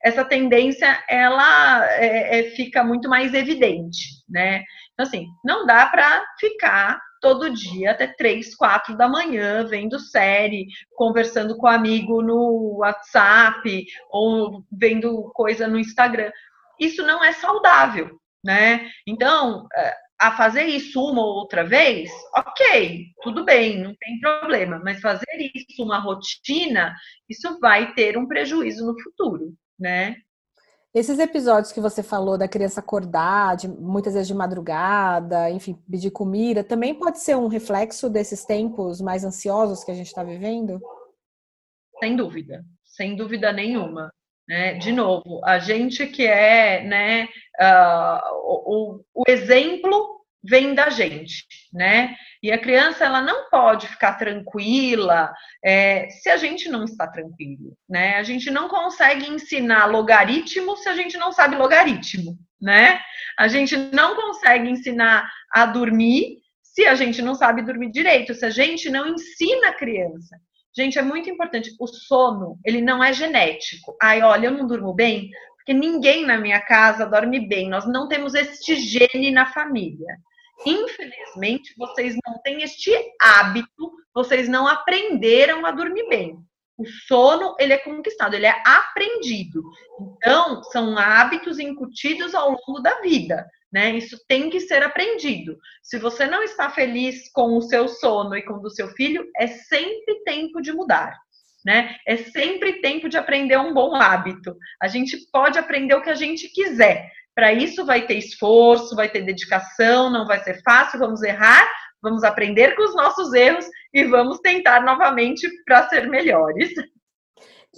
[0.05, 4.62] essa tendência ela é, é, fica muito mais evidente, né?
[4.93, 10.67] Então, assim, não dá para ficar todo dia até três, quatro da manhã vendo série,
[10.95, 16.31] conversando com amigo no WhatsApp ou vendo coisa no Instagram.
[16.79, 18.90] Isso não é saudável, né?
[19.07, 24.79] Então, é, a fazer isso uma ou outra vez, ok, tudo bem, não tem problema,
[24.85, 26.95] mas fazer isso uma rotina,
[27.27, 30.16] isso vai ter um prejuízo no futuro, né?
[30.94, 36.12] Esses episódios que você falou da criança acordar, de, muitas vezes de madrugada, enfim, pedir
[36.12, 40.80] comida, também pode ser um reflexo desses tempos mais ansiosos que a gente está vivendo?
[41.98, 44.12] Sem dúvida, sem dúvida nenhuma.
[44.48, 44.74] Né?
[44.74, 47.24] De novo, a gente que é né,
[47.60, 50.13] uh, o, o exemplo
[50.44, 52.14] vem da gente, né?
[52.42, 55.33] E a criança ela não pode ficar tranquila
[55.64, 58.16] é, se a gente não está tranquilo, né?
[58.16, 63.00] A gente não consegue ensinar logaritmo se a gente não sabe logaritmo, né?
[63.38, 68.44] A gente não consegue ensinar a dormir se a gente não sabe dormir direito, se
[68.44, 70.37] a gente não ensina a criança.
[70.76, 71.70] Gente, é muito importante.
[71.78, 73.96] O sono, ele não é genético.
[74.02, 77.70] Ai, olha, eu não durmo bem, porque ninguém na minha casa dorme bem.
[77.70, 80.18] Nós não temos este gene na família.
[80.67, 82.90] Infelizmente, vocês não têm este
[83.21, 86.38] hábito, vocês não aprenderam a dormir bem.
[86.77, 89.62] O sono, ele é conquistado, ele é aprendido.
[90.17, 93.97] Então, são hábitos incutidos ao longo da vida, né?
[93.97, 95.57] Isso tem que ser aprendido.
[95.83, 99.25] Se você não está feliz com o seu sono e com o do seu filho,
[99.37, 101.17] é sempre tempo de mudar.
[101.64, 101.97] Né?
[102.07, 104.55] É sempre tempo de aprender um bom hábito.
[104.83, 109.09] A gente pode aprender o que a gente quiser, para isso vai ter esforço, vai
[109.09, 111.66] ter dedicação, não vai ser fácil, vamos errar,
[112.03, 116.73] vamos aprender com os nossos erros e vamos tentar novamente para ser melhores.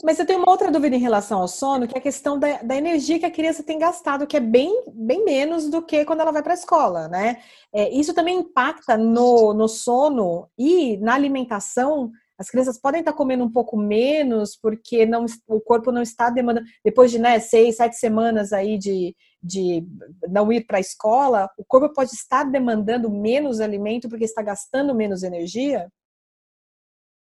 [0.05, 2.63] Mas eu tenho uma outra dúvida em relação ao sono, que é a questão da,
[2.63, 6.21] da energia que a criança tem gastado, que é bem, bem menos do que quando
[6.21, 7.39] ela vai para a escola, né?
[7.73, 12.11] É, isso também impacta no, no sono e na alimentação.
[12.39, 16.67] As crianças podem estar comendo um pouco menos porque não, o corpo não está demandando.
[16.85, 19.87] Depois de né, seis, sete semanas aí de, de
[20.29, 24.95] não ir para a escola, o corpo pode estar demandando menos alimento porque está gastando
[24.95, 25.89] menos energia?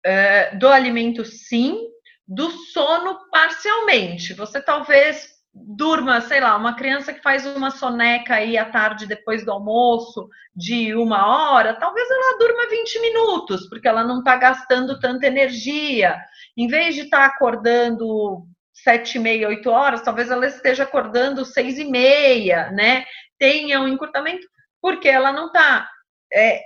[0.05, 1.88] É, do alimento, sim,
[2.27, 4.34] do sono parcialmente.
[4.34, 9.43] Você talvez durma, sei lá, uma criança que faz uma soneca aí à tarde depois
[9.43, 14.99] do almoço de uma hora, talvez ela durma 20 minutos, porque ela não está gastando
[14.99, 16.17] tanta energia.
[16.55, 18.45] Em vez de estar tá acordando
[18.84, 23.06] sete e meia, oito horas, talvez ela esteja acordando seis e meia, né?
[23.38, 24.48] Tenha um encurtamento,
[24.82, 25.88] porque ela não está
[26.34, 26.62] é,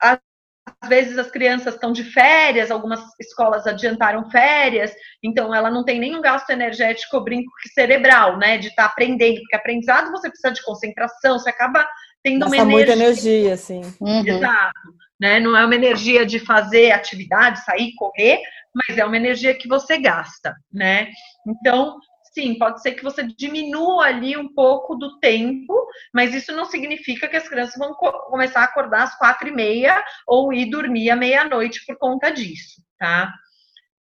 [0.00, 5.98] às vezes as crianças estão de férias, algumas escolas adiantaram férias, então ela não tem
[5.98, 8.58] nenhum gasto energético, brinco cerebral, né?
[8.58, 11.86] De estar tá aprendendo, porque aprendizado você precisa de concentração, você acaba
[12.22, 12.86] tendo Gasta uma energia.
[12.86, 13.82] muita energia, sim.
[14.00, 14.26] Uhum.
[14.26, 14.80] Exato.
[15.20, 15.40] Né?
[15.40, 18.40] Não é uma energia de fazer atividade, sair, correr,
[18.74, 21.10] mas é uma energia que você gasta, né?
[21.46, 21.98] Então,
[22.32, 25.74] sim, pode ser que você diminua ali um pouco do tempo,
[26.12, 29.52] mas isso não significa que as crianças vão co começar a acordar às quatro e
[29.52, 33.32] meia ou ir dormir à meia-noite por conta disso, tá?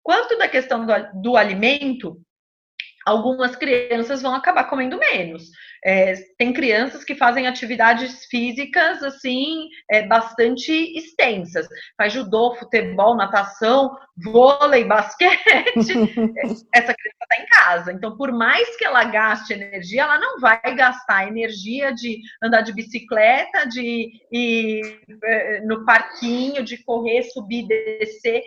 [0.02, 2.20] Quanto da questão do, do alimento,
[3.06, 5.50] algumas crianças vão acabar comendo menos.
[5.84, 11.66] É, tem crianças que fazem atividades físicas assim é, bastante extensas.
[11.96, 15.42] Faz judô, futebol, natação, vôlei, basquete.
[16.72, 17.92] Essa criança está em casa.
[17.92, 22.72] Então, por mais que ela gaste energia, ela não vai gastar energia de andar de
[22.72, 28.42] bicicleta, de ir é, no parquinho, de correr, subir, descer.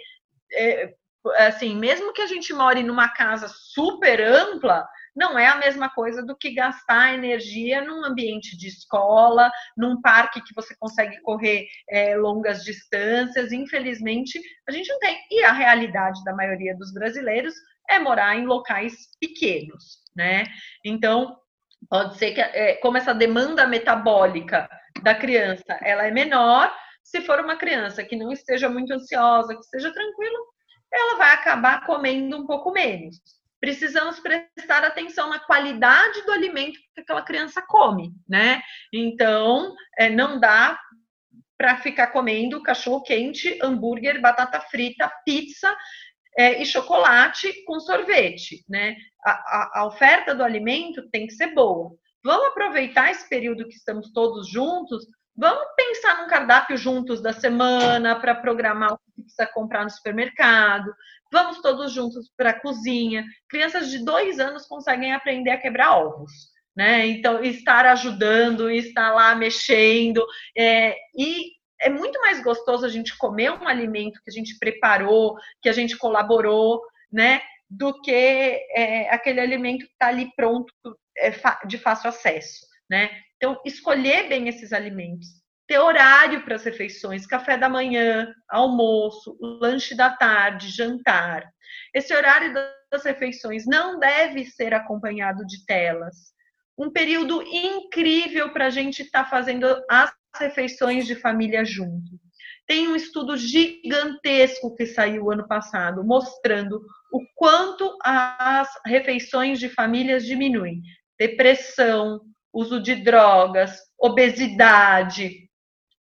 [0.54, 0.94] É,
[1.38, 6.22] assim, mesmo que a gente more numa casa super ampla, não é a mesma coisa
[6.22, 12.18] do que gastar energia num ambiente de escola, num parque que você consegue correr é,
[12.18, 13.52] longas distâncias.
[13.54, 15.18] Infelizmente, a gente não tem.
[15.32, 17.54] E a realidade da maioria dos brasileiros
[17.90, 20.44] é morar em locais pequenos, né?
[20.84, 21.38] Então,
[21.90, 24.68] pode ser que, é, como essa demanda metabólica
[25.02, 29.62] da criança ela é menor, se for uma criança que não esteja muito ansiosa, que
[29.62, 30.40] esteja tranquila,
[30.92, 33.20] ela vai acabar comendo um pouco menos.
[33.60, 38.62] Precisamos prestar atenção na qualidade do alimento que aquela criança come, né?
[38.94, 40.80] Então, é, não dá
[41.58, 45.76] para ficar comendo cachorro quente, hambúrguer, batata frita, pizza
[46.38, 48.96] é, e chocolate com sorvete, né?
[49.26, 51.96] A, a, a oferta do alimento tem que ser boa.
[52.24, 55.06] Vamos aproveitar esse período que estamos todos juntos
[55.38, 60.94] Vamos pensar num cardápio juntos da semana para programar o que precisa comprar no supermercado.
[61.32, 63.26] Vamos todos juntos para a cozinha.
[63.50, 66.32] Crianças de dois anos conseguem aprender a quebrar ovos.
[66.76, 67.08] Né?
[67.08, 70.26] Então, estar ajudando, estar lá mexendo.
[70.58, 75.36] É, e é muito mais gostoso a gente comer um alimento que a gente preparou,
[75.62, 77.42] que a gente colaborou, né?
[77.70, 80.74] Do que é, aquele alimento que está ali pronto,
[81.18, 81.32] é,
[81.66, 83.10] de fácil acesso, né?
[83.38, 85.28] Então, escolher bem esses alimentos,
[85.68, 91.44] ter horário para as refeições, café da manhã, almoço, lanche da tarde, jantar.
[91.94, 96.34] Esse horário das refeições não deve ser acompanhado de telas.
[96.78, 102.20] Um período incrível para a gente estar tá fazendo as refeições de família junto.
[102.68, 110.26] Tem um estudo gigantesco que saiu ano passado, mostrando o quanto as refeições de famílias
[110.26, 110.82] diminuem.
[111.18, 112.20] Depressão,
[112.56, 115.50] uso de drogas, obesidade,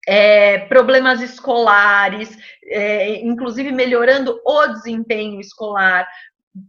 [0.07, 6.09] é, problemas escolares, é, inclusive melhorando o desempenho escolar,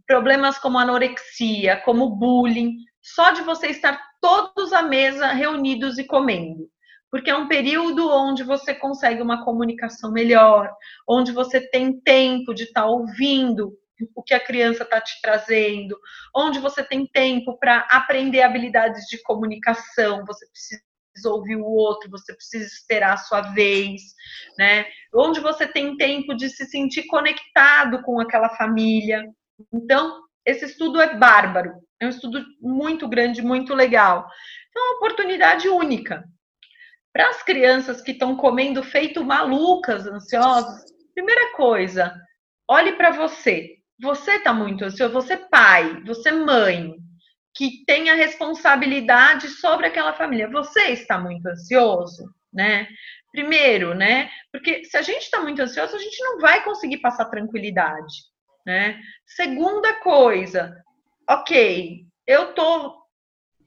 [0.06, 6.70] problemas como anorexia, como bullying, só de você estar todos à mesa reunidos e comendo.
[7.10, 10.72] Porque é um período onde você consegue uma comunicação melhor,
[11.06, 13.76] onde você tem tempo de estar ouvindo
[14.14, 15.98] o que a criança está te trazendo,
[16.34, 20.82] onde você tem tempo para aprender habilidades de comunicação, você precisa
[21.26, 24.02] ouvir o outro, você precisa esperar a sua vez,
[24.58, 24.86] né?
[25.14, 29.22] Onde você tem tempo de se sentir conectado com aquela família.
[29.72, 34.26] Então, esse estudo é bárbaro, é um estudo muito grande, muito legal.
[34.70, 36.24] Então, é uma oportunidade única.
[37.12, 40.82] Para as crianças que estão comendo feito malucas, ansiosas,
[41.14, 42.14] primeira coisa,
[42.66, 46.96] olhe para você você está muito ansioso, você pai, você mãe,
[47.54, 52.88] que tem a responsabilidade sobre aquela família, você está muito ansioso, né?
[53.30, 54.28] Primeiro, né?
[54.50, 58.12] Porque se a gente está muito ansioso, a gente não vai conseguir passar tranquilidade.
[58.66, 59.00] né?
[59.24, 60.76] Segunda coisa,
[61.28, 63.01] ok, eu tô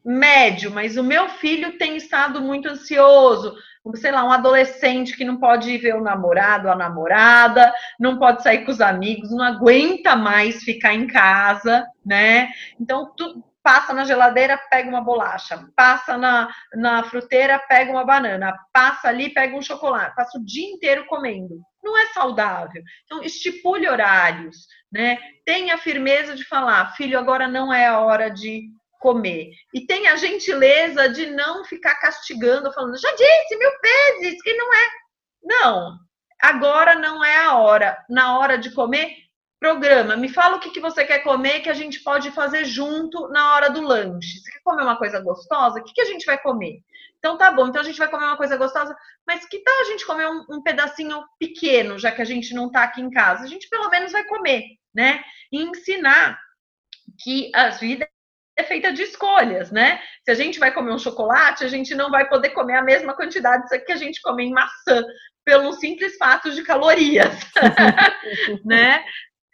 [0.05, 3.55] médio, mas o meu filho tem estado muito ansioso,
[3.95, 8.65] sei lá, um adolescente que não pode ver o namorado, a namorada, não pode sair
[8.65, 12.49] com os amigos, não aguenta mais ficar em casa, né?
[12.79, 18.55] Então, tu passa na geladeira, pega uma bolacha, passa na, na fruteira, pega uma banana,
[18.71, 21.59] passa ali, pega um chocolate, passa o dia inteiro comendo.
[21.83, 22.83] Não é saudável.
[23.05, 25.17] Então, estipule horários, né?
[25.43, 28.69] Tenha firmeza de falar, filho, agora não é a hora de
[29.05, 29.51] comer.
[29.71, 34.73] E tenha a gentileza de não ficar castigando, falando, já disse mil vezes que não
[34.73, 34.87] é.
[35.43, 35.99] Não,
[36.41, 38.03] agora não é a hora.
[38.09, 39.15] Na hora de comer,
[39.59, 40.17] programa.
[40.17, 43.53] Me fala o que, que você quer comer que a gente pode fazer junto na
[43.53, 44.39] hora do lanche.
[44.39, 45.79] Você quer comer uma coisa gostosa?
[45.79, 46.79] O que, que a gente vai comer?
[47.19, 48.95] Então tá bom, então a gente vai comer uma coisa gostosa,
[49.25, 52.71] mas que tal a gente comer um, um pedacinho pequeno, já que a gente não
[52.71, 53.43] tá aqui em casa?
[53.43, 55.23] A gente pelo menos vai comer, né?
[55.51, 56.39] E ensinar
[57.19, 58.07] que a vida
[58.57, 59.99] é feita de escolhas, né?
[60.23, 63.13] Se a gente vai comer um chocolate, a gente não vai poder comer a mesma
[63.13, 65.03] quantidade que a gente come em maçã,
[65.43, 67.33] pelo simples fato de calorias,
[68.65, 69.03] né?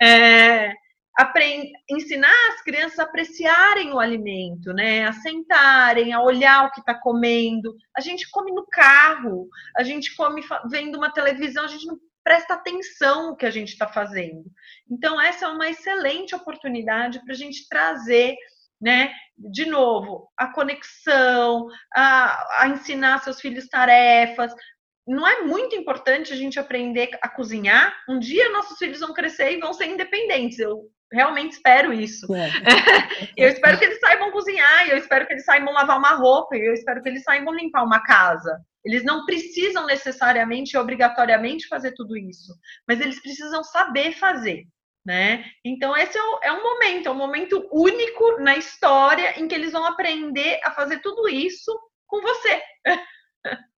[0.01, 0.71] É,
[1.17, 1.69] aprend...
[1.89, 5.05] ensinar as crianças a apreciarem o alimento, né?
[5.05, 7.75] A sentarem, a olhar o que está comendo.
[7.97, 12.53] A gente come no carro, a gente come vendo uma televisão, a gente não presta
[12.53, 14.45] atenção no que a gente está fazendo.
[14.89, 18.35] Então, essa é uma excelente oportunidade para a gente trazer
[18.81, 19.13] né?
[19.37, 24.53] De novo, a conexão, a, a ensinar seus filhos tarefas.
[25.07, 27.93] Não é muito importante a gente aprender a cozinhar?
[28.09, 30.59] Um dia nossos filhos vão crescer e vão ser independentes.
[30.59, 32.27] Eu realmente espero isso.
[32.33, 32.49] É.
[33.37, 36.73] eu espero que eles saibam cozinhar, eu espero que eles saibam lavar uma roupa, eu
[36.73, 38.59] espero que eles saibam limpar uma casa.
[38.83, 42.53] Eles não precisam necessariamente, obrigatoriamente fazer tudo isso,
[42.87, 44.65] mas eles precisam saber fazer
[45.05, 45.43] né?
[45.65, 49.55] Então esse é, o, é um momento, é um momento único na história em que
[49.55, 51.71] eles vão aprender a fazer tudo isso
[52.07, 52.61] com você.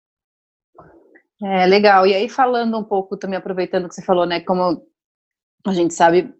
[1.43, 2.05] É legal.
[2.05, 4.85] E aí falando um pouco também aproveitando que você falou, né, como
[5.65, 6.31] a gente sabe,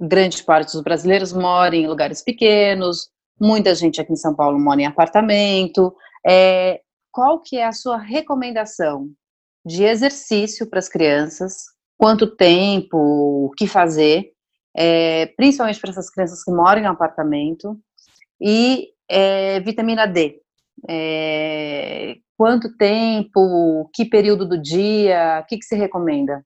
[0.00, 3.10] grande parte dos brasileiros mora em lugares pequenos,
[3.40, 5.92] muita gente aqui em São Paulo mora em apartamento.
[6.24, 9.10] É, qual que é a sua recomendação
[9.64, 14.32] de exercício para as crianças quanto tempo, o que fazer,
[14.76, 17.78] é, principalmente para essas crianças que moram em um apartamento,
[18.40, 20.40] e é, vitamina D.
[20.88, 26.44] É, quanto tempo, que período do dia, o que, que se recomenda?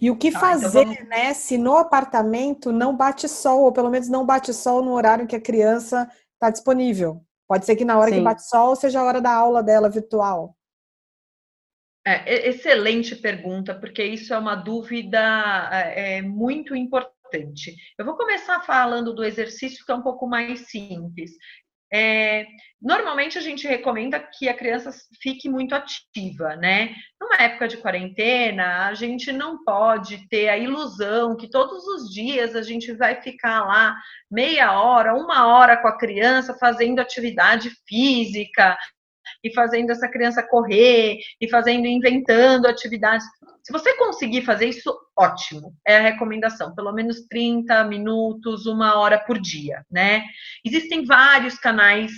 [0.00, 1.08] E o que ah, fazer, então vamos...
[1.08, 5.26] né, se no apartamento não bate sol, ou pelo menos não bate sol no horário
[5.26, 7.22] que a criança está disponível?
[7.48, 8.18] Pode ser que na hora Sim.
[8.18, 10.54] que bate sol seja a hora da aula dela virtual.
[12.04, 15.20] É, excelente pergunta, porque isso é uma dúvida
[15.72, 17.76] é, é, muito importante.
[17.96, 21.30] Eu vou começar falando do exercício que é um pouco mais simples.
[21.94, 22.46] É,
[22.80, 24.90] normalmente a gente recomenda que a criança
[25.22, 26.94] fique muito ativa, né?
[27.20, 32.56] Numa época de quarentena, a gente não pode ter a ilusão que todos os dias
[32.56, 33.94] a gente vai ficar lá
[34.30, 38.76] meia hora, uma hora com a criança fazendo atividade física,
[39.42, 43.26] e fazendo essa criança correr, e fazendo, inventando atividades.
[43.62, 45.74] Se você conseguir fazer isso, ótimo.
[45.86, 50.22] É a recomendação, pelo menos 30 minutos, uma hora por dia, né?
[50.64, 52.12] Existem vários canais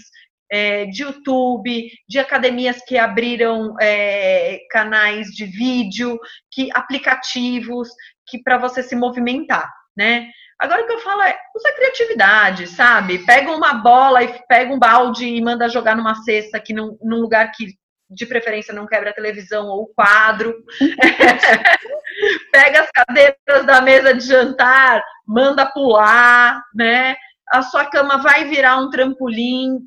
[0.50, 6.18] é, de YouTube, de academias que abriram é, canais de vídeo,
[6.50, 7.88] que aplicativos
[8.26, 10.28] que para você se movimentar, né?
[10.58, 13.24] Agora o que eu falo é, usa criatividade, sabe?
[13.26, 17.20] Pega uma bola e pega um balde e manda jogar numa cesta que num, num
[17.20, 17.74] lugar que
[18.08, 20.54] de preferência não quebra a televisão ou o quadro.
[22.52, 27.16] pega as cadeiras da mesa de jantar, manda pular, né?
[27.50, 29.78] A sua cama vai virar um trampolim.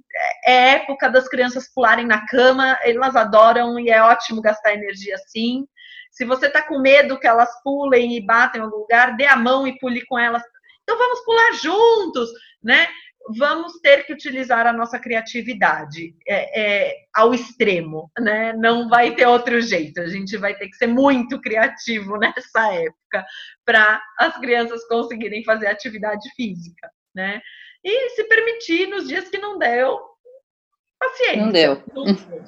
[0.46, 5.66] É época das crianças pularem na cama, elas adoram e é ótimo gastar energia assim.
[6.12, 9.36] Se você tá com medo que elas pulem e batem em algum lugar, dê a
[9.36, 10.42] mão e pule com elas
[10.88, 12.30] então vamos pular juntos,
[12.64, 12.88] né?
[13.38, 18.54] Vamos ter que utilizar a nossa criatividade é, é, ao extremo, né?
[18.54, 20.00] Não vai ter outro jeito.
[20.00, 23.26] A gente vai ter que ser muito criativo nessa época
[23.66, 27.42] para as crianças conseguirem fazer atividade física, né?
[27.84, 30.00] E se permitir nos dias que não deu,
[30.98, 31.44] paciência.
[31.44, 31.84] Não deu.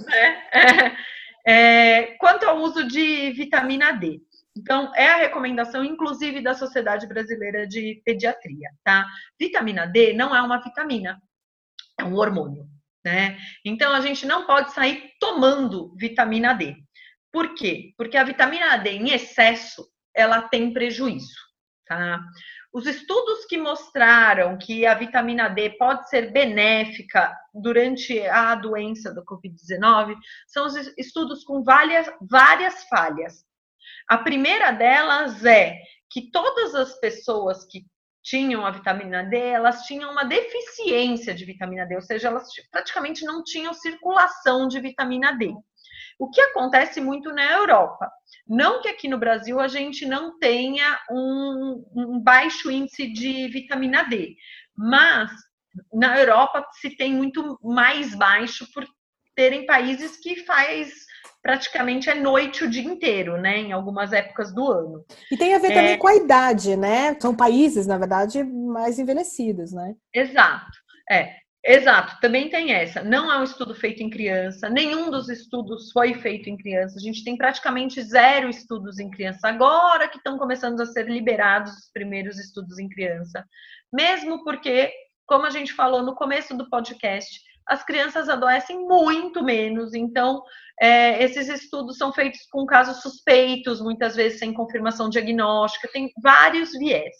[0.07, 0.43] Né?
[0.53, 0.95] É,
[1.45, 4.21] é, quanto ao uso de vitamina D,
[4.59, 9.07] então, é a recomendação, inclusive, da Sociedade Brasileira de Pediatria, tá?
[9.39, 11.17] Vitamina D não é uma vitamina,
[11.97, 12.67] é um hormônio,
[13.03, 13.37] né?
[13.63, 16.75] Então, a gente não pode sair tomando vitamina D.
[17.31, 17.93] Por quê?
[17.95, 21.39] Porque a vitamina D em excesso, ela tem prejuízo,
[21.87, 22.19] tá?
[22.73, 29.23] Os estudos que mostraram que a vitamina D pode ser benéfica durante a doença do
[29.23, 30.15] Covid-19
[30.47, 33.47] são os estudos com várias, várias falhas.
[34.07, 35.77] A primeira delas é
[36.09, 37.85] que todas as pessoas que
[38.23, 43.23] tinham a vitamina D, elas tinham uma deficiência de vitamina D, ou seja, elas praticamente
[43.25, 45.53] não tinham circulação de vitamina D.
[46.19, 48.11] O que acontece muito na Europa.
[48.45, 54.03] Não que aqui no Brasil a gente não tenha um, um baixo índice de vitamina
[54.03, 54.35] D,
[54.75, 55.31] mas
[55.93, 58.85] na Europa se tem muito mais baixo por
[59.35, 60.91] terem países que faz
[61.41, 63.57] praticamente é noite o dia inteiro, né?
[63.57, 65.05] Em algumas épocas do ano.
[65.31, 65.97] E tem a ver também é...
[65.97, 67.17] com a idade, né?
[67.19, 69.95] São países, na verdade, mais envelhecidos, né?
[70.13, 70.77] Exato.
[71.09, 72.19] É, exato.
[72.19, 73.01] Também tem essa.
[73.01, 74.69] Não é um estudo feito em criança.
[74.69, 76.97] Nenhum dos estudos foi feito em criança.
[76.97, 81.73] A gente tem praticamente zero estudos em criança agora que estão começando a ser liberados
[81.73, 83.45] os primeiros estudos em criança.
[83.91, 84.91] Mesmo porque,
[85.25, 89.93] como a gente falou no começo do podcast, as crianças adoecem muito menos.
[89.93, 90.41] Então,
[90.81, 96.71] é, esses estudos são feitos com casos suspeitos, muitas vezes sem confirmação diagnóstica, tem vários
[96.71, 97.15] viés.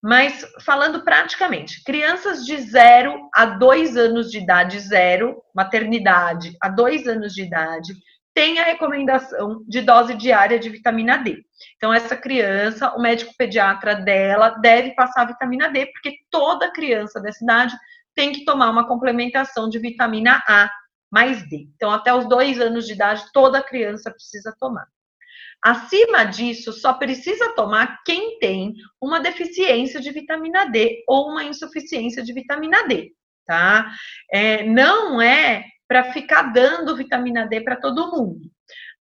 [0.00, 7.08] Mas, falando praticamente, crianças de 0 a 2 anos de idade, zero, maternidade a 2
[7.08, 7.92] anos de idade,
[8.32, 11.42] tem a recomendação de dose diária de vitamina D.
[11.76, 17.42] Então, essa criança, o médico pediatra dela deve passar vitamina D, porque toda criança dessa
[17.42, 17.76] idade
[18.18, 20.68] tem que tomar uma complementação de vitamina A
[21.08, 21.68] mais D.
[21.76, 24.88] Então, até os dois anos de idade, toda criança precisa tomar.
[25.62, 32.20] Acima disso, só precisa tomar quem tem uma deficiência de vitamina D ou uma insuficiência
[32.20, 33.12] de vitamina D,
[33.46, 33.88] tá?
[34.32, 38.50] É, não é para ficar dando vitamina D para todo mundo.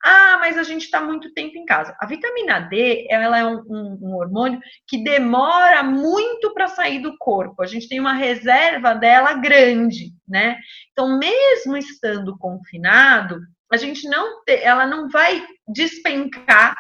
[0.04, 1.96] Ah, mas a gente está muito tempo em casa.
[2.00, 7.18] A vitamina D, ela é um, um, um hormônio que demora muito para sair do
[7.18, 7.62] corpo.
[7.62, 10.58] A gente tem uma reserva dela grande, né?
[10.92, 13.40] Então, mesmo estando confinado,
[13.72, 16.76] a gente não, te, ela não vai despencar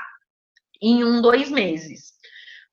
[0.81, 2.13] em um, dois meses.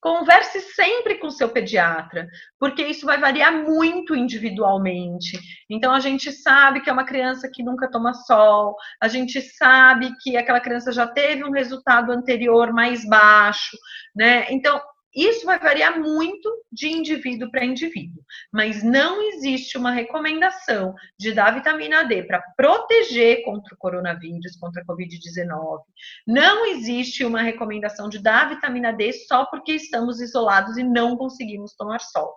[0.05, 2.29] Converse sempre com o seu pediatra,
[2.61, 5.39] porque isso vai variar muito individualmente.
[5.71, 10.15] Então, a gente sabe que é uma criança que nunca toma sol, a gente sabe
[10.21, 13.79] que aquela criança já teve um resultado anterior mais baixo,
[14.15, 14.45] né?
[14.51, 14.79] Então,
[15.15, 18.21] isso vai variar muito de indivíduo para indivíduo,
[18.53, 24.83] mas não existe uma recomendação de dar vitamina D para proteger contra o coronavírus, contra
[24.83, 25.83] a Covid-19.
[26.27, 31.75] Não existe uma recomendação de dar vitamina D só porque estamos isolados e não conseguimos
[31.77, 32.35] tomar sol.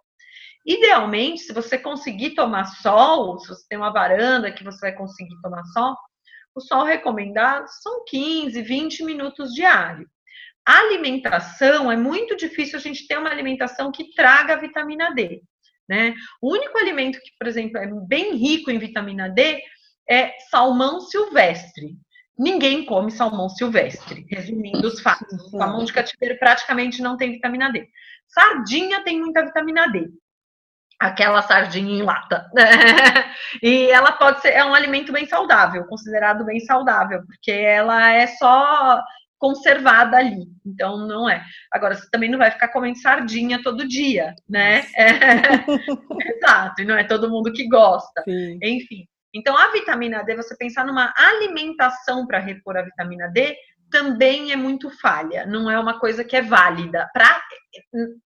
[0.64, 5.40] Idealmente, se você conseguir tomar sol, se você tem uma varanda que você vai conseguir
[5.42, 5.96] tomar sol,
[6.54, 10.08] o sol recomendado são 15, 20 minutos diário
[10.74, 15.42] alimentação, é muito difícil a gente ter uma alimentação que traga vitamina D.
[15.88, 16.14] Né?
[16.42, 19.62] O único alimento que, por exemplo, é bem rico em vitamina D
[20.10, 21.96] é salmão silvestre.
[22.38, 25.42] Ninguém come salmão silvestre, resumindo os fatos.
[25.48, 27.88] O salmão de cativeiro praticamente não tem vitamina D.
[28.28, 30.10] Sardinha tem muita vitamina D.
[31.00, 32.50] Aquela sardinha em lata.
[33.64, 38.28] e ela pode ser, é um alimento bem saudável, considerado bem saudável, porque ela é
[38.28, 39.02] só
[39.38, 40.48] conservada ali.
[40.66, 41.44] Então, não é.
[41.72, 44.86] Agora, você também não vai ficar comendo sardinha todo dia, né?
[44.96, 45.08] É...
[46.38, 48.24] Exato, e não é todo mundo que gosta.
[48.24, 48.60] Sim.
[48.64, 49.08] Enfim.
[49.34, 53.56] Então, a vitamina D, você pensar numa alimentação para repor a vitamina D,
[53.90, 57.10] também é muito falha, não é uma coisa que é válida.
[57.14, 57.42] Pra,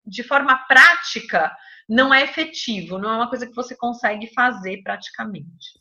[0.06, 1.52] de forma prática,
[1.88, 5.80] não é efetivo, não é uma coisa que você consegue fazer praticamente.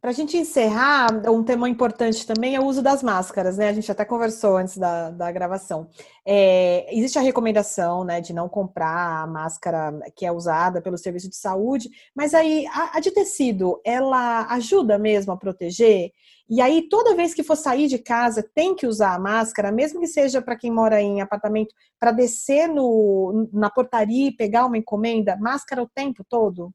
[0.00, 3.68] Para a gente encerrar, um tema importante também é o uso das máscaras, né?
[3.68, 5.90] A gente até conversou antes da, da gravação.
[6.24, 11.28] É, existe a recomendação né, de não comprar a máscara que é usada pelo serviço
[11.28, 16.10] de saúde, mas aí a, a de tecido, ela ajuda mesmo a proteger?
[16.48, 20.00] E aí, toda vez que for sair de casa, tem que usar a máscara, mesmo
[20.00, 24.78] que seja para quem mora em apartamento, para descer no, na portaria e pegar uma
[24.78, 26.72] encomenda, máscara o tempo todo?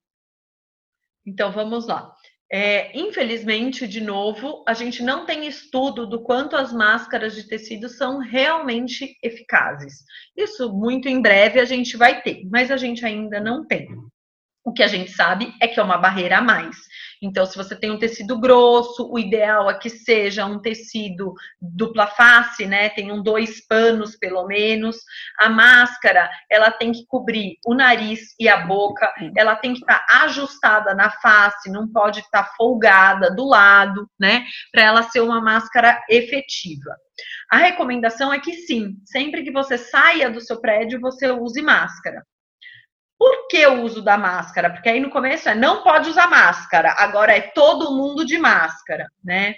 [1.26, 2.16] Então, vamos lá.
[2.58, 7.90] É, infelizmente, de novo, a gente não tem estudo do quanto as máscaras de tecido
[7.90, 10.06] são realmente eficazes.
[10.38, 13.90] Isso muito em breve a gente vai ter, mas a gente ainda não tem.
[14.64, 16.78] O que a gente sabe é que é uma barreira a mais.
[17.22, 22.08] Então, se você tem um tecido grosso, o ideal é que seja um tecido dupla
[22.08, 22.90] face, né?
[22.90, 24.98] Tenham dois panos, pelo menos.
[25.40, 30.06] A máscara, ela tem que cobrir o nariz e a boca, ela tem que estar
[30.06, 34.46] tá ajustada na face, não pode estar tá folgada do lado, né?
[34.72, 36.96] Para ela ser uma máscara efetiva.
[37.50, 42.24] A recomendação é que sim, sempre que você saia do seu prédio, você use máscara.
[43.18, 44.70] Por que o uso da máscara?
[44.70, 49.08] Porque aí no começo é não pode usar máscara, agora é todo mundo de máscara,
[49.24, 49.56] né?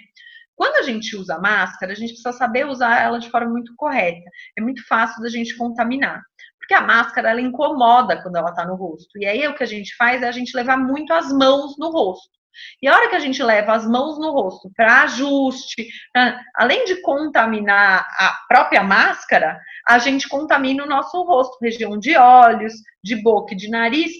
[0.54, 4.28] Quando a gente usa máscara, a gente precisa saber usar ela de forma muito correta.
[4.56, 6.20] É muito fácil da gente contaminar.
[6.58, 9.16] Porque a máscara ela incomoda quando ela tá no rosto.
[9.18, 11.90] E aí o que a gente faz é a gente levar muito as mãos no
[11.90, 12.37] rosto.
[12.82, 15.88] E a hora que a gente leva as mãos no rosto para ajuste,
[16.54, 22.74] além de contaminar a própria máscara, a gente contamina o nosso rosto, região de olhos,
[23.02, 24.12] de boca e de nariz,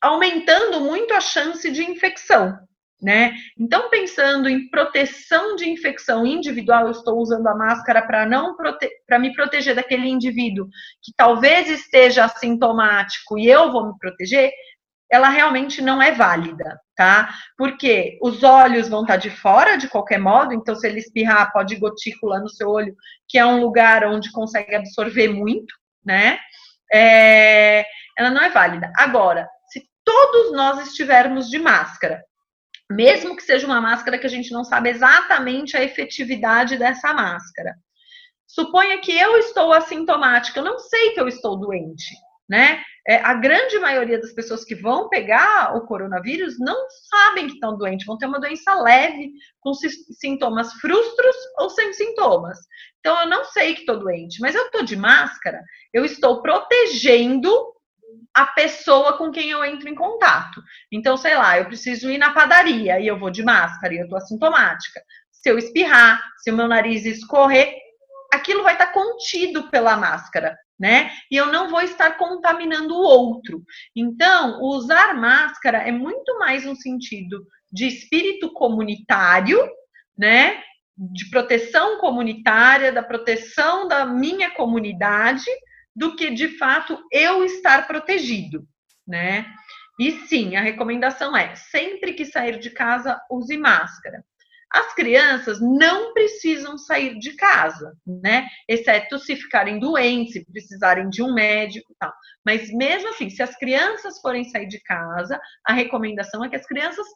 [0.00, 2.58] aumentando muito a chance de infecção.
[3.02, 3.32] Né?
[3.58, 8.54] Então, pensando em proteção de infecção individual, eu estou usando a máscara para não
[9.06, 10.68] para me proteger daquele indivíduo
[11.02, 14.52] que talvez esteja assintomático e eu vou me proteger,
[15.10, 17.30] ela realmente não é válida, tá?
[17.56, 21.76] Porque os olhos vão estar de fora de qualquer modo, então se ele espirrar, pode
[21.76, 22.94] gotícula no seu olho,
[23.26, 25.74] que é um lugar onde consegue absorver muito,
[26.04, 26.38] né?
[26.92, 27.86] É,
[28.18, 28.92] ela não é válida.
[28.98, 32.22] Agora, se todos nós estivermos de máscara,
[32.90, 37.76] mesmo que seja uma máscara que a gente não sabe exatamente a efetividade dessa máscara,
[38.46, 42.14] suponha que eu estou assintomática, eu não sei que eu estou doente,
[42.46, 42.82] né?
[43.08, 47.76] É, a grande maioria das pessoas que vão pegar o coronavírus não sabem que estão
[47.76, 52.58] doentes, vão ter uma doença leve, com sintomas frustros ou sem sintomas.
[52.98, 57.50] Então, eu não sei que estou doente, mas eu estou de máscara, eu estou protegendo
[58.34, 60.62] a pessoa com quem eu entro em contato.
[60.92, 64.04] Então, sei lá, eu preciso ir na padaria e eu vou de máscara e eu
[64.04, 65.02] estou assintomática.
[65.30, 67.74] Se eu espirrar, se o meu nariz escorrer,
[68.32, 71.10] aquilo vai estar contido pela máscara né?
[71.30, 73.62] E eu não vou estar contaminando o outro.
[73.94, 79.60] Então, usar máscara é muito mais um sentido de espírito comunitário,
[80.16, 80.62] né?
[80.96, 85.44] De proteção comunitária, da proteção da minha comunidade,
[85.94, 88.66] do que de fato eu estar protegido,
[89.06, 89.46] né?
[89.98, 94.24] E sim, a recomendação é: sempre que sair de casa, use máscara.
[94.72, 98.46] As crianças não precisam sair de casa, né?
[98.68, 102.12] Exceto se ficarem doentes, se precisarem de um médico, tal.
[102.46, 106.66] Mas mesmo assim, se as crianças forem sair de casa, a recomendação é que as
[106.66, 107.06] crianças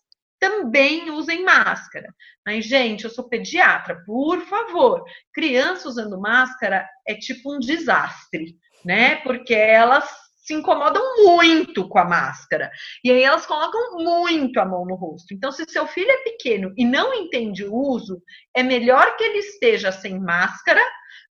[0.40, 2.12] também usem máscara.
[2.44, 9.16] Mas, gente, eu sou pediatra, por favor, criança usando máscara é tipo um desastre, né?
[9.16, 12.70] Porque elas se incomodam muito com a máscara.
[13.02, 15.32] E aí elas colocam muito a mão no rosto.
[15.32, 18.22] Então, se seu filho é pequeno e não entende o uso,
[18.54, 20.82] é melhor que ele esteja sem máscara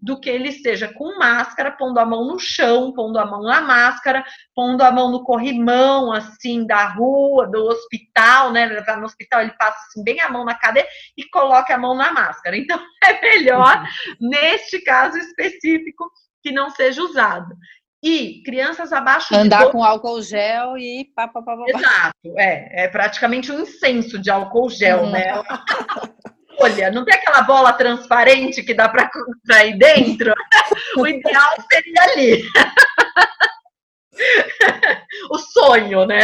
[0.01, 3.61] do que ele esteja com máscara, pondo a mão no chão, pondo a mão na
[3.61, 8.82] máscara, pondo a mão no corrimão, assim, da rua, do hospital, né?
[8.82, 11.95] Tá no hospital, ele passa assim, bem a mão na cadeira e coloca a mão
[11.95, 12.57] na máscara.
[12.57, 13.82] Então, é melhor,
[14.20, 16.11] neste caso específico,
[16.41, 17.55] que não seja usado.
[18.04, 19.64] E crianças abaixo Andar de.
[19.64, 21.64] Andar com álcool gel e pá, pá, pá, pá.
[21.68, 22.84] Exato, é.
[22.84, 25.12] É praticamente um incenso de álcool gel, uhum.
[25.12, 25.41] né?
[26.60, 29.10] Olha, não tem aquela bola transparente que dá para
[29.66, 30.34] ir dentro?
[30.97, 32.43] o ideal seria ali.
[35.32, 36.20] o sonho, né?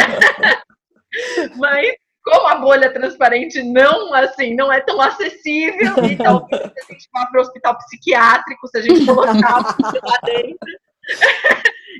[1.55, 7.09] Mas como a bolha transparente não assim não é tão acessível, então se a gente
[7.09, 10.59] for para o hospital psiquiátrico, se a gente colocar lá dentro,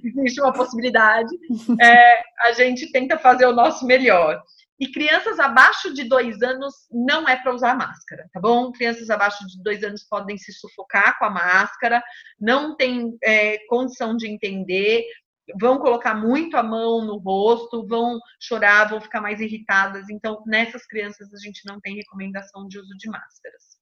[0.03, 1.29] existe uma possibilidade.
[1.81, 4.41] É, a gente tenta fazer o nosso melhor.
[4.79, 8.71] E crianças abaixo de dois anos não é para usar máscara, tá bom?
[8.71, 12.01] Crianças abaixo de dois anos podem se sufocar com a máscara,
[12.39, 15.03] não tem é, condição de entender,
[15.59, 20.09] vão colocar muito a mão no rosto, vão chorar, vão ficar mais irritadas.
[20.09, 23.78] Então, nessas crianças, a gente não tem recomendação de uso de máscaras.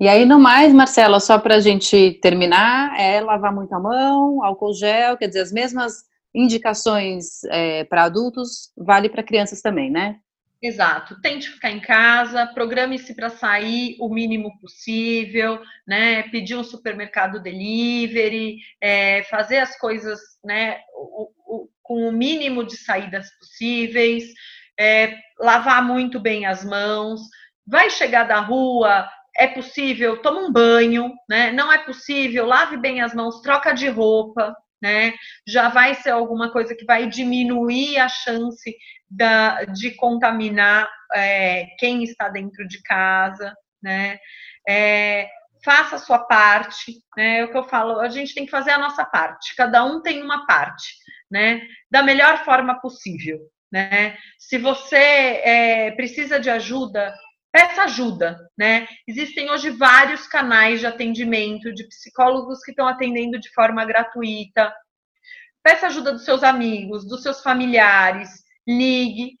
[0.00, 4.44] E aí, no mais, Marcela, só para a gente terminar, é lavar muito a mão,
[4.44, 6.04] álcool gel, quer dizer, as mesmas
[6.34, 10.18] indicações é, para adultos, vale para crianças também, né?
[10.62, 11.20] Exato.
[11.20, 16.22] Tente ficar em casa, programe-se para sair o mínimo possível, né?
[16.24, 20.78] Pedir um supermercado delivery, é, fazer as coisas, né?
[20.94, 24.32] O, o, com o mínimo de saídas possíveis,
[24.78, 27.20] é, lavar muito bem as mãos.
[27.66, 31.52] Vai chegar da rua, é possível, toma um banho, né?
[31.52, 35.14] Não é possível, lave bem as mãos, troca de roupa, né?
[35.46, 38.76] Já vai ser alguma coisa que vai diminuir a chance
[39.08, 44.18] da, de contaminar é, quem está dentro de casa, né?
[44.68, 45.28] É,
[45.64, 47.38] faça a sua parte, né?
[47.38, 50.02] É o que eu falo, a gente tem que fazer a nossa parte, cada um
[50.02, 50.94] tem uma parte,
[51.30, 51.62] né?
[51.90, 53.38] Da melhor forma possível,
[53.72, 54.16] né?
[54.38, 57.14] Se você é, precisa de ajuda,
[57.52, 58.88] peça ajuda, né?
[59.06, 64.74] Existem hoje vários canais de atendimento de psicólogos que estão atendendo de forma gratuita.
[65.62, 68.30] Peça ajuda dos seus amigos, dos seus familiares,
[68.66, 69.36] ligue.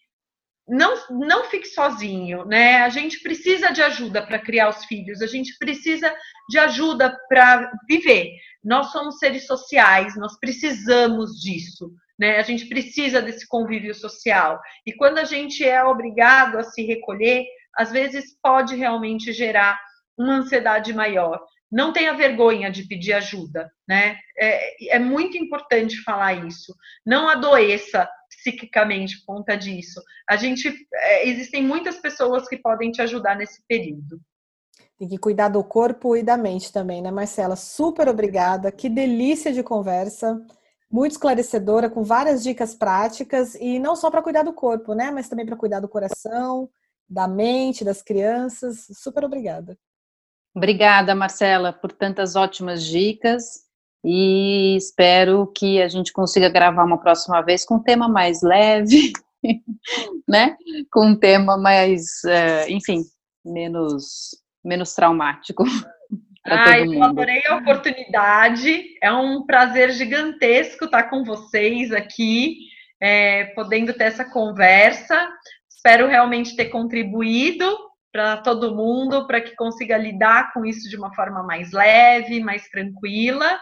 [0.68, 2.82] Não, não fique sozinho, né?
[2.82, 6.14] A gente precisa de ajuda para criar os filhos, a gente precisa
[6.48, 8.30] de ajuda para viver.
[8.62, 12.38] Nós somos seres sociais, nós precisamos disso, né?
[12.38, 14.60] A gente precisa desse convívio social.
[14.86, 17.44] E quando a gente é obrigado a se recolher,
[17.76, 19.80] às vezes pode realmente gerar
[20.18, 21.40] uma ansiedade maior.
[21.70, 24.18] Não tenha vergonha de pedir ajuda, né?
[24.38, 26.74] É, é muito importante falar isso.
[27.04, 30.02] Não adoeça psiquicamente por conta disso.
[30.28, 34.20] A gente é, existem muitas pessoas que podem te ajudar nesse período.
[34.98, 37.56] Tem que cuidar do corpo e da mente também, né, Marcela?
[37.56, 38.70] Super obrigada.
[38.70, 40.40] Que delícia de conversa.
[40.90, 45.10] Muito esclarecedora, com várias dicas práticas, e não só para cuidar do corpo, né?
[45.10, 46.68] Mas também para cuidar do coração,
[47.12, 48.86] da mente das crianças.
[48.94, 49.76] Super obrigada.
[50.54, 53.62] Obrigada, Marcela, por tantas ótimas dicas
[54.04, 59.12] e espero que a gente consiga gravar uma próxima vez com um tema mais leve,
[60.28, 60.56] né?
[60.90, 63.02] Com um tema mais, uh, enfim,
[63.44, 64.30] menos,
[64.64, 65.64] menos traumático.
[66.44, 68.98] Ah, eu adorei a oportunidade.
[69.00, 72.56] É um prazer gigantesco estar com vocês aqui,
[73.00, 75.28] é, podendo ter essa conversa.
[75.84, 77.66] Espero realmente ter contribuído
[78.12, 82.68] para todo mundo, para que consiga lidar com isso de uma forma mais leve, mais
[82.68, 83.58] tranquila.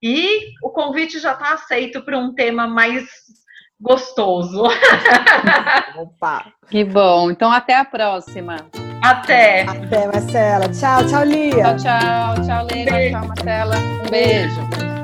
[0.00, 3.04] E o convite já está aceito para um tema mais
[3.80, 4.62] gostoso.
[5.98, 6.52] Opa!
[6.68, 7.32] Que bom.
[7.32, 8.68] Então, até a próxima.
[9.02, 9.62] Até.
[9.62, 10.68] Até, Marcela.
[10.68, 11.74] Tchau, tchau, Lia.
[11.74, 12.46] Tchau, tchau.
[12.46, 13.10] Tchau, Lia.
[13.10, 13.76] Tchau, Marcela.
[13.76, 14.95] Um beijo.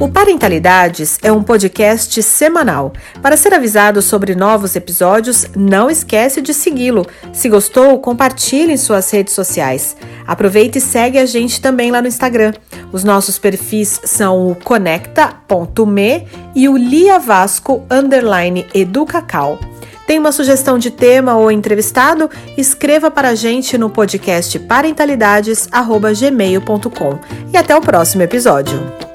[0.00, 2.94] O Parentalidades é um podcast semanal.
[3.20, 7.06] Para ser avisado sobre novos episódios, não esquece de segui-lo.
[7.34, 9.94] Se gostou, compartilhe em suas redes sociais.
[10.26, 12.54] Aproveite e segue a gente também lá no Instagram.
[12.90, 19.58] Os nossos perfis são o conecta.me e o liavasco underline educacau.
[20.06, 22.30] Tem uma sugestão de tema ou entrevistado?
[22.56, 27.18] Escreva para a gente no podcast parentalidades@gmail.com.
[27.52, 29.09] E até o próximo episódio.